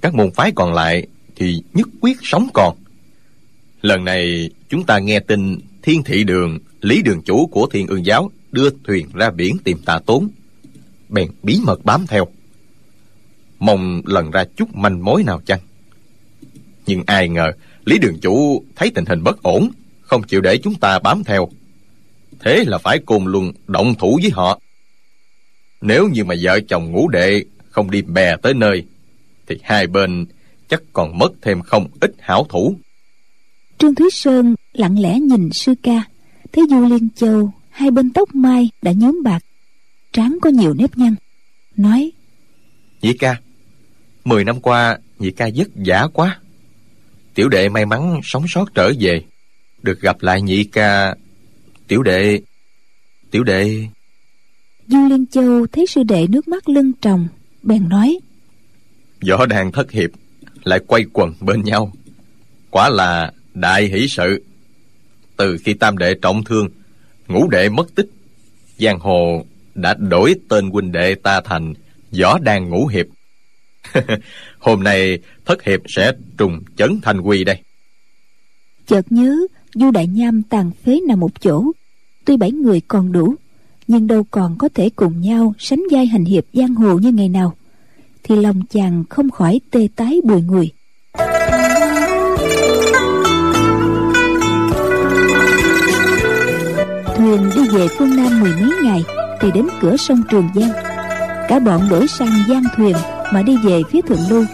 [0.01, 2.77] Các môn phái còn lại thì nhất quyết sống còn.
[3.83, 8.07] Lần này chúng ta nghe tin Thiên Thị Đường, Lý Đường Chủ của Thiên Ương
[8.07, 10.29] Giáo đưa thuyền ra biển tìm tà tốn.
[11.09, 12.27] Bèn bí mật bám theo.
[13.61, 15.61] Mong lần ra chút manh mối nào chăng?
[16.87, 17.53] Nhưng ai ngờ
[17.85, 21.49] Lý Đường Chủ thấy tình hình bất ổn, không chịu để chúng ta bám theo.
[22.41, 24.61] Thế là phải cùng luân động thủ với họ.
[25.81, 28.85] Nếu như mà vợ chồng ngũ đệ không đi bè tới nơi,
[29.47, 30.27] thì hai bên
[30.69, 32.77] chắc còn mất thêm không ít hảo thủ.
[33.79, 36.05] Trương Thúy Sơn lặng lẽ nhìn sư ca,
[36.53, 39.45] thấy Du Liên Châu hai bên tóc mai đã nhuốm bạc,
[40.13, 41.15] trán có nhiều nếp nhăn,
[41.77, 42.11] nói:
[43.03, 43.41] Nhị ca,
[44.25, 46.39] mười năm qua nhị ca vất vả quá.
[47.35, 49.23] Tiểu đệ may mắn sống sót trở về,
[49.83, 51.17] được gặp lại nhị ca.
[51.89, 52.41] Tiểu đệ,
[53.31, 53.87] tiểu đệ.
[54.87, 57.29] Du Liên Châu thấy sư đệ nước mắt lưng tròng,
[57.63, 58.19] bèn nói:
[59.29, 60.11] Võ đàn thất hiệp
[60.65, 61.93] lại quay quần bên nhau,
[62.71, 64.45] quả là đại hỷ sự.
[65.37, 66.69] Từ khi tam đệ trọng thương,
[67.29, 68.07] ngũ đệ mất tích,
[68.79, 69.45] giang hồ
[69.75, 71.75] đã đổi tên huynh đệ ta thành
[72.21, 73.07] võ đàn ngũ hiệp.
[74.59, 77.57] Hôm nay thất hiệp sẽ trùng chấn thành quy đây.
[78.87, 79.37] Chợt nhớ
[79.75, 81.65] Du Đại Nham tàn phế nằm một chỗ,
[82.25, 83.35] tuy bảy người còn đủ,
[83.87, 87.29] nhưng đâu còn có thể cùng nhau sánh vai hành hiệp giang hồ như ngày
[87.29, 87.57] nào,
[88.23, 90.71] thì lòng chàng không khỏi tê tái bùi người.
[97.21, 99.05] thuyền đi về phương nam mười mấy ngày
[99.41, 100.73] thì đến cửa sông trường giang
[101.49, 102.97] cả bọn đổi sang giang thuyền
[103.33, 104.45] mà đi về phía thượng lưu.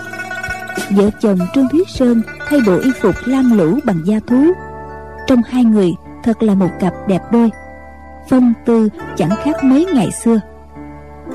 [0.91, 4.53] Vợ chồng trương thuyết sơn thay bộ y phục lam lũ bằng da thú.
[5.27, 7.51] Trong hai người, thật là một cặp đẹp đôi.
[8.29, 10.41] Phong tư chẳng khác mấy ngày xưa.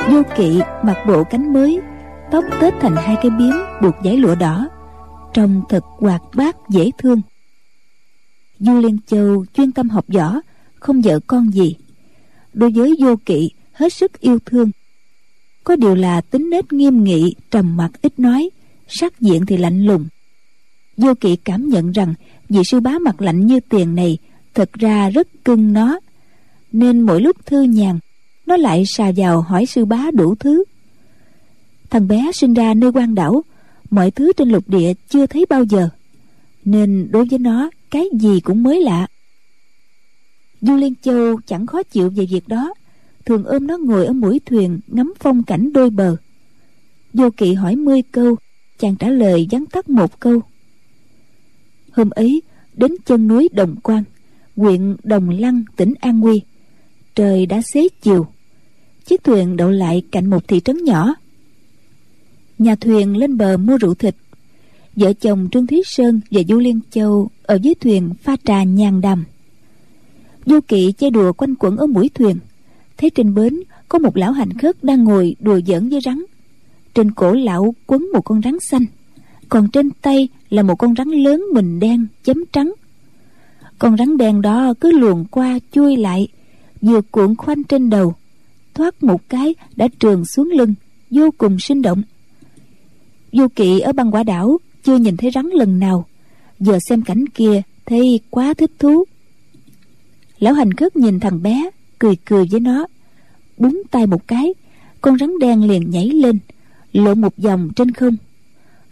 [0.10, 1.80] Vô kỵ mặc bộ cánh mới,
[2.32, 4.68] tóc tết thành hai cái biếm buộc giấy lụa đỏ.
[5.34, 7.22] Trông thật hoạt bát, dễ thương.
[8.60, 10.36] Du liên châu chuyên tâm học võ,
[10.80, 11.76] không vợ con gì.
[12.54, 14.72] Đối với vô kỵ, hết sức yêu thương
[15.64, 18.50] có điều là tính nết nghiêm nghị, trầm mặc ít nói,
[18.88, 20.06] sắc diện thì lạnh lùng.
[20.98, 22.14] Vô kỵ cảm nhận rằng
[22.50, 24.18] vị sư bá mặt lạnh như tiền này
[24.54, 26.00] thật ra rất cưng nó.
[26.72, 28.00] Nên mỗi lúc thư nhàn,
[28.46, 30.64] nó lại xà vào hỏi sư bá đủ thứ.
[31.90, 33.44] Thằng bé sinh ra nơi quan đảo,
[33.90, 35.90] mọi thứ trên lục địa chưa thấy bao giờ.
[36.66, 39.08] Nên đối với nó, cái gì cũng mới lạ.
[40.62, 42.74] Du liên châu chẳng khó chịu về việc đó
[43.26, 46.16] thường ôm nó ngồi ở mũi thuyền, ngắm phong cảnh đôi bờ.
[47.14, 48.36] Vô kỵ hỏi mươi câu,
[48.80, 50.42] chàng trả lời vắn tắt một câu.
[51.92, 52.42] Hôm ấy,
[52.74, 54.04] đến chân núi đồng quan,
[54.56, 56.42] huyện đồng lăng, tỉnh an huy
[57.16, 58.28] trời đã xế chiều.
[59.06, 61.16] Chiếc thuyền đậu lại cạnh một thị trấn nhỏ.
[62.58, 64.16] Nhà thuyền lên bờ mua rượu thịt.
[64.96, 69.02] Vợ chồng trương thúy sơn và du liên châu ở dưới thuyền pha trà nhàn
[69.02, 69.24] đàm.
[70.46, 72.38] Du kỵ chơi đùa quanh quẩn ở mũi thuyền
[73.02, 76.24] thấy trên bến có một lão hành khất đang ngồi đùa giỡn với rắn.
[76.94, 78.86] Trên cổ lão quấn một con rắn xanh,
[79.50, 82.74] còn trên tay là một con rắn lớn mình đen chấm trắng.
[83.80, 86.28] Con rắn đen đó cứ luồn qua chui lại,
[86.82, 88.16] vừa cuộn khoanh trên đầu,
[88.74, 90.74] thoát một cái đã trường xuống lưng,
[91.10, 92.04] vô cùng sinh động.
[93.32, 96.06] Du kỵ ở băng quả đảo chưa nhìn thấy rắn lần nào,
[96.60, 99.04] giờ xem cảnh kia thấy quá thích thú.
[100.40, 101.70] Lão hành khất nhìn thằng bé
[102.02, 102.88] cười cười với nó.
[103.58, 104.54] Búng tay một cái,
[105.02, 106.40] con rắn đen liền nhảy lên
[106.94, 108.18] lộn một vòng trên không.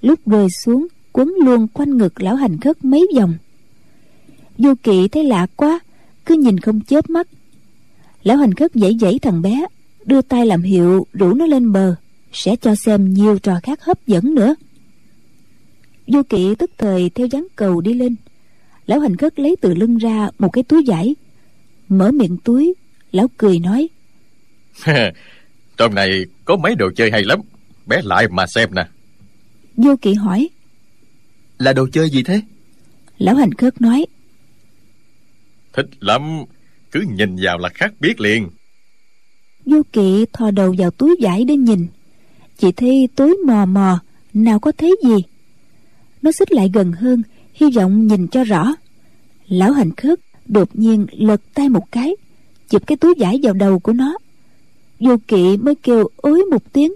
[0.01, 3.33] Lúc rơi xuống, quấn luôn quanh ngực lão hành khất mấy vòng.
[4.57, 5.79] Vô kỵ thấy lạ quá,
[6.25, 7.27] cứ nhìn không chớp mắt.
[8.23, 9.65] Lão hành khất dãy dãy thằng bé,
[10.05, 11.95] đưa tay làm hiệu rủ nó lên bờ,
[12.33, 14.55] sẽ cho xem nhiều trò khác hấp dẫn nữa.
[16.07, 18.15] Vô kỵ tức thời theo dáng cầu đi lên.
[18.85, 21.15] Lão hành khất lấy từ lưng ra một cái túi vải,
[21.89, 22.73] mở miệng túi
[23.11, 23.89] lão cười nói.
[25.77, 27.39] Trong này có mấy đồ chơi hay lắm.
[27.85, 28.87] Bé lại mà xem nè.
[29.77, 30.49] Vô kỵ hỏi.
[31.57, 32.41] Là đồ chơi gì thế?
[33.17, 34.05] Lão hành khất nói.
[35.73, 36.43] Thích lắm.
[36.91, 38.49] Cứ nhìn vào là khác biết liền.
[39.65, 41.87] Vô kỵ thò đầu vào túi vải để nhìn.
[42.57, 43.99] Chỉ thấy tối mò mò
[44.33, 45.23] nào có thấy gì?
[46.21, 48.75] Nó xích lại gần hơn hy vọng nhìn cho rõ.
[49.47, 52.15] Lão hành khất đột nhiên lật tay một cái
[52.69, 54.17] chụp cái túi vải vào đầu của nó.
[54.99, 56.93] Vô kỵ mới kêu ối một tiếng,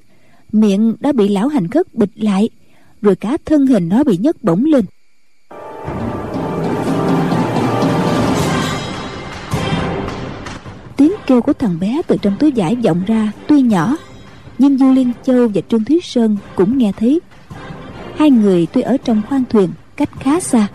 [0.51, 2.49] miệng đã bị lão hành khất bịt lại,
[3.01, 4.86] rồi cả thân hình nó bị nhấc bổng lên.
[10.97, 13.97] Tiếng kêu của thằng bé từ trong túi vải vọng ra, tuy nhỏ,
[14.57, 17.19] nhưng du liên châu và trương thúy sơn cũng nghe thấy.
[18.17, 20.67] Hai người tuy ở trong khoang thuyền cách khá xa,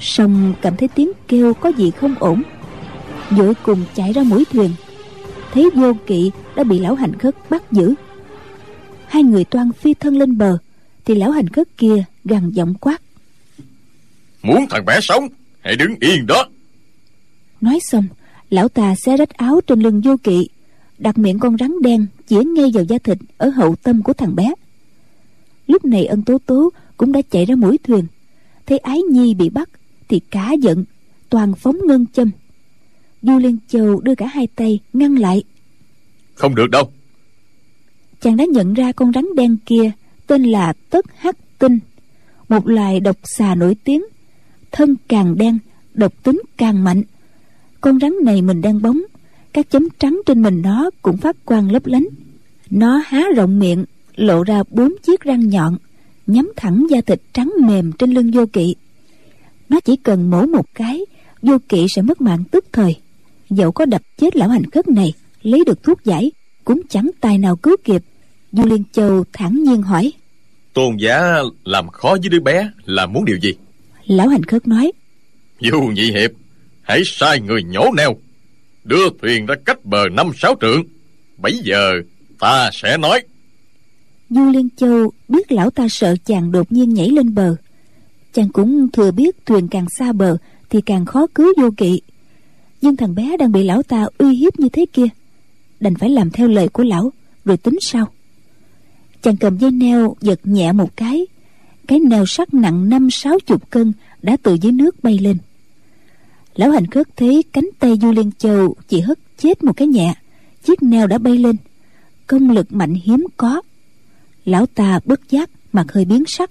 [0.00, 2.42] song cảm thấy tiếng kêu có gì không ổn
[3.30, 4.70] vội cùng chạy ra mũi thuyền.
[5.52, 7.94] Thấy vô kỵ đã bị lão hành khất bắt giữ.
[9.06, 10.58] Hai người toan phi thân lên bờ
[11.04, 13.02] thì lão hành khất kia gằn giọng quát.
[14.42, 15.28] Muốn thằng bé sống
[15.60, 16.48] hãy đứng yên đó.
[17.60, 18.04] Nói xong
[18.50, 20.48] lão ta xé rách áo trên lưng vô kỵ
[20.98, 24.36] đặt miệng con rắn đen chĩa ngay vào da thịt ở hậu tâm của thằng
[24.36, 24.52] bé.
[25.66, 28.04] Lúc này ân tố tố cũng đã chạy ra mũi thuyền
[28.68, 29.68] thấy ái nhi bị bắt
[30.08, 30.84] thì cá giận
[31.28, 32.30] toàn phóng ngân châm
[33.22, 35.42] du liên châu đưa cả hai tay ngăn lại.
[36.34, 36.90] Không được đâu.
[38.20, 39.90] Chàng đã nhận ra con rắn đen kia
[40.26, 41.78] tên là tất hắc tinh
[42.48, 44.02] một loài độc xà nổi tiếng
[44.72, 45.58] thân càng đen
[45.94, 47.02] độc tính càng mạnh.
[47.80, 49.00] Con rắn này mình đang bóng
[49.52, 52.06] các chấm trắng trên mình nó cũng phát quang lấp lánh.
[52.70, 53.84] Nó há rộng miệng
[54.16, 55.76] lộ ra bốn chiếc răng nhọn
[56.26, 58.74] nhắm thẳng da thịt trắng mềm trên lưng vô kỵ.
[59.68, 61.00] Nó chỉ cần mổ một cái
[61.42, 62.96] vô kỵ sẽ mất mạng tức thời
[63.50, 66.30] dẫu có đập chết lão hành khất này lấy được thuốc giải
[66.64, 68.02] cũng chẳng tài nào cứu kịp.
[68.52, 70.12] Du liên châu thản nhiên hỏi.
[70.72, 73.52] Tôn giá làm khó với đứa bé là muốn điều gì?
[74.06, 74.92] Lão hành khất nói.
[75.60, 76.30] Dù nhị hiệp
[76.82, 78.16] hãy sai người nhổ neo.
[78.84, 80.82] Đưa thuyền ra cách bờ năm sáu trượng.
[81.36, 81.92] Bấy giờ
[82.38, 83.22] ta sẽ nói.
[84.30, 87.56] Du liên châu biết lão ta sợ chàng đột nhiên nhảy lên bờ.
[88.32, 90.36] Chàng cũng thừa biết thuyền càng xa bờ
[90.70, 92.00] thì càng khó cứu vô kỵ
[92.80, 95.06] nhưng thằng bé đang bị lão ta uy hiếp như thế kia.
[95.80, 97.12] Đành phải làm theo lời của lão,
[97.44, 98.08] rồi tính sau.
[99.22, 101.26] Chàng cầm dây neo giật nhẹ một cái.
[101.86, 105.38] Cái neo sắt nặng năm sáu chục cân đã từ dưới nước bay lên.
[106.54, 110.14] Lão hành khất thấy cánh tay du liên châu chỉ hất chết một cái nhẹ,
[110.64, 111.56] chiếc neo đã bay lên.
[112.26, 113.62] Công lực mạnh hiếm có.
[114.44, 116.50] Lão ta bất giác, mặt hơi biến sắc.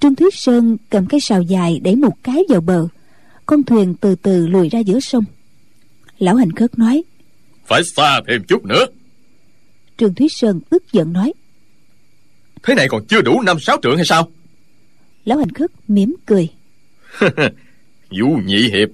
[0.00, 2.88] Trương thuyết sơn cầm cái sào dài đẩy một cái vào bờ
[3.48, 5.24] con thuyền từ từ lùi ra giữa sông.
[6.18, 7.02] Lão hành khất nói
[7.66, 8.86] phải xa thêm chút nữa.
[9.98, 11.32] Trương thuyết sơn tức giận nói
[12.62, 14.28] thế này còn chưa đủ năm sáu trượng hay sao?
[15.24, 16.48] Lão hành khất mỉm cười.
[18.10, 18.88] Dù nhị hiệp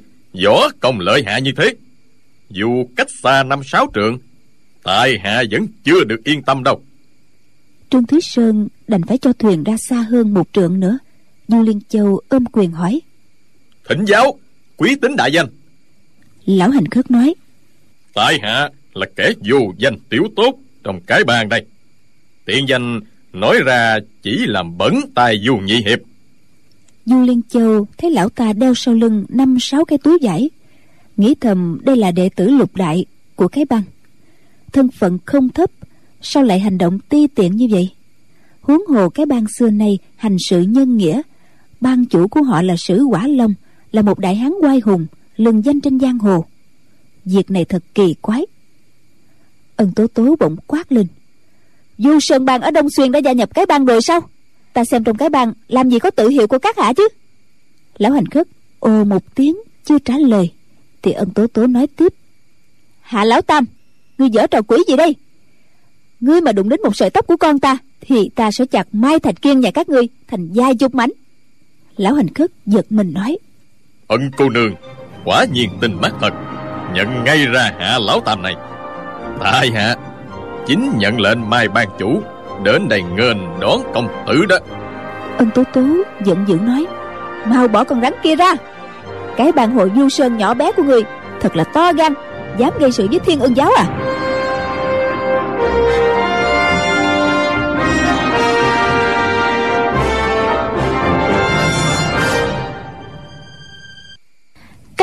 [0.44, 1.74] võ công lợi hạ như thế.
[2.50, 4.18] Dù cách xa năm sáu trượng
[4.82, 6.82] tại hạ vẫn chưa được yên tâm đâu.
[7.90, 10.98] Trương thúy sơn đành phải cho thuyền ra xa hơn một trượng nữa.
[11.48, 13.00] Du liên châu ôm quyền hỏi
[13.88, 14.38] thỉnh giáo
[14.76, 15.46] quý tính đại danh.
[16.46, 17.34] Lão hành khất nói.
[18.14, 21.66] Tại hạ là kẻ vô danh tiểu tốt trong cái bàn đây.
[22.44, 23.00] Tiện danh
[23.32, 25.98] nói ra chỉ làm bẩn tai du nhị hiệp.
[27.06, 30.50] Du liên châu thấy lão ta đeo sau lưng năm sáu cái túi vải
[31.16, 33.04] nghĩ thầm đây là đệ tử lục đại
[33.34, 33.82] của cái băng
[34.72, 35.70] thân phận không thấp
[36.22, 37.90] sao lại hành động ti tiện như vậy?
[38.60, 41.22] Huống hồ cái bang xưa nay hành sự nhân nghĩa
[41.80, 43.54] ban chủ của họ là sử quả long
[43.94, 46.44] là một đại hán oai hùng, lừng danh trên giang hồ.
[47.24, 48.46] Việc này thật kỳ quái.
[49.76, 51.06] Ân tố tố bỗng quát lên.
[51.98, 54.20] Du sơn bang ở đông xuyên đã gia nhập cái bang rồi sao?
[54.72, 57.08] Ta xem trong cái bang làm gì có tự hiệu của các hạ chứ?
[57.98, 60.50] Lão hành khất ồ một tiếng, chưa trả lời.
[61.02, 62.14] Thì ân tố tố nói tiếp.
[63.00, 63.64] Hạ lão tam,
[64.18, 65.14] ngươi dở trò quỷ gì đây?
[66.20, 69.18] Ngươi mà đụng đến một sợi tóc của con ta, thì ta sẽ chặt mai
[69.20, 71.10] thạch kiên nhà các ngươi thành vài chục mảnh
[71.96, 73.38] lão hành khất giật mình nói
[74.08, 74.74] ân cô nương.
[75.24, 76.34] Quả nhiên tình mắt thật.
[76.94, 78.54] Nhận ngay ra hạ lão tam này.
[79.40, 79.94] Tại hạ,
[80.66, 82.22] chính nhận lệnh mai ban chủ
[82.62, 84.56] đến đây nghênh đón công tử đó.
[85.38, 85.82] Ân tố tố
[86.24, 86.86] giận dữ nói,
[87.46, 88.54] mau bỏ con rắn kia ra.
[89.36, 91.02] Cái bàn hội du sơn nhỏ bé của người
[91.40, 92.14] thật là to gan,
[92.58, 93.86] dám gây sự với thiên ưng giáo à?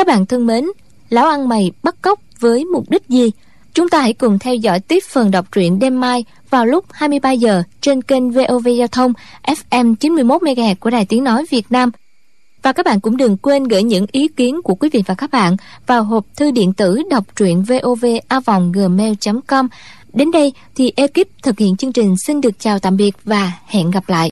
[0.02, 0.66] Các bạn thân mến,
[1.10, 3.30] Lão ăn mày bắt cóc với mục đích gì?
[3.74, 7.32] Chúng ta hãy cùng theo dõi tiếp phần đọc truyện đêm mai vào lúc 23
[7.32, 11.90] giờ trên kênh VOV Giao thông FM 91 MHz của Đài Tiếng nói Việt Nam.
[12.62, 15.30] Và các bạn cũng đừng quên gửi những ý kiến của quý vị và các
[15.30, 19.68] bạn vào hộp thư điện tử đọc truyện vovavonggmail.com.
[20.12, 23.90] Đến đây thì ekip thực hiện chương trình xin được chào tạm biệt và hẹn
[23.90, 24.20] gặp lại.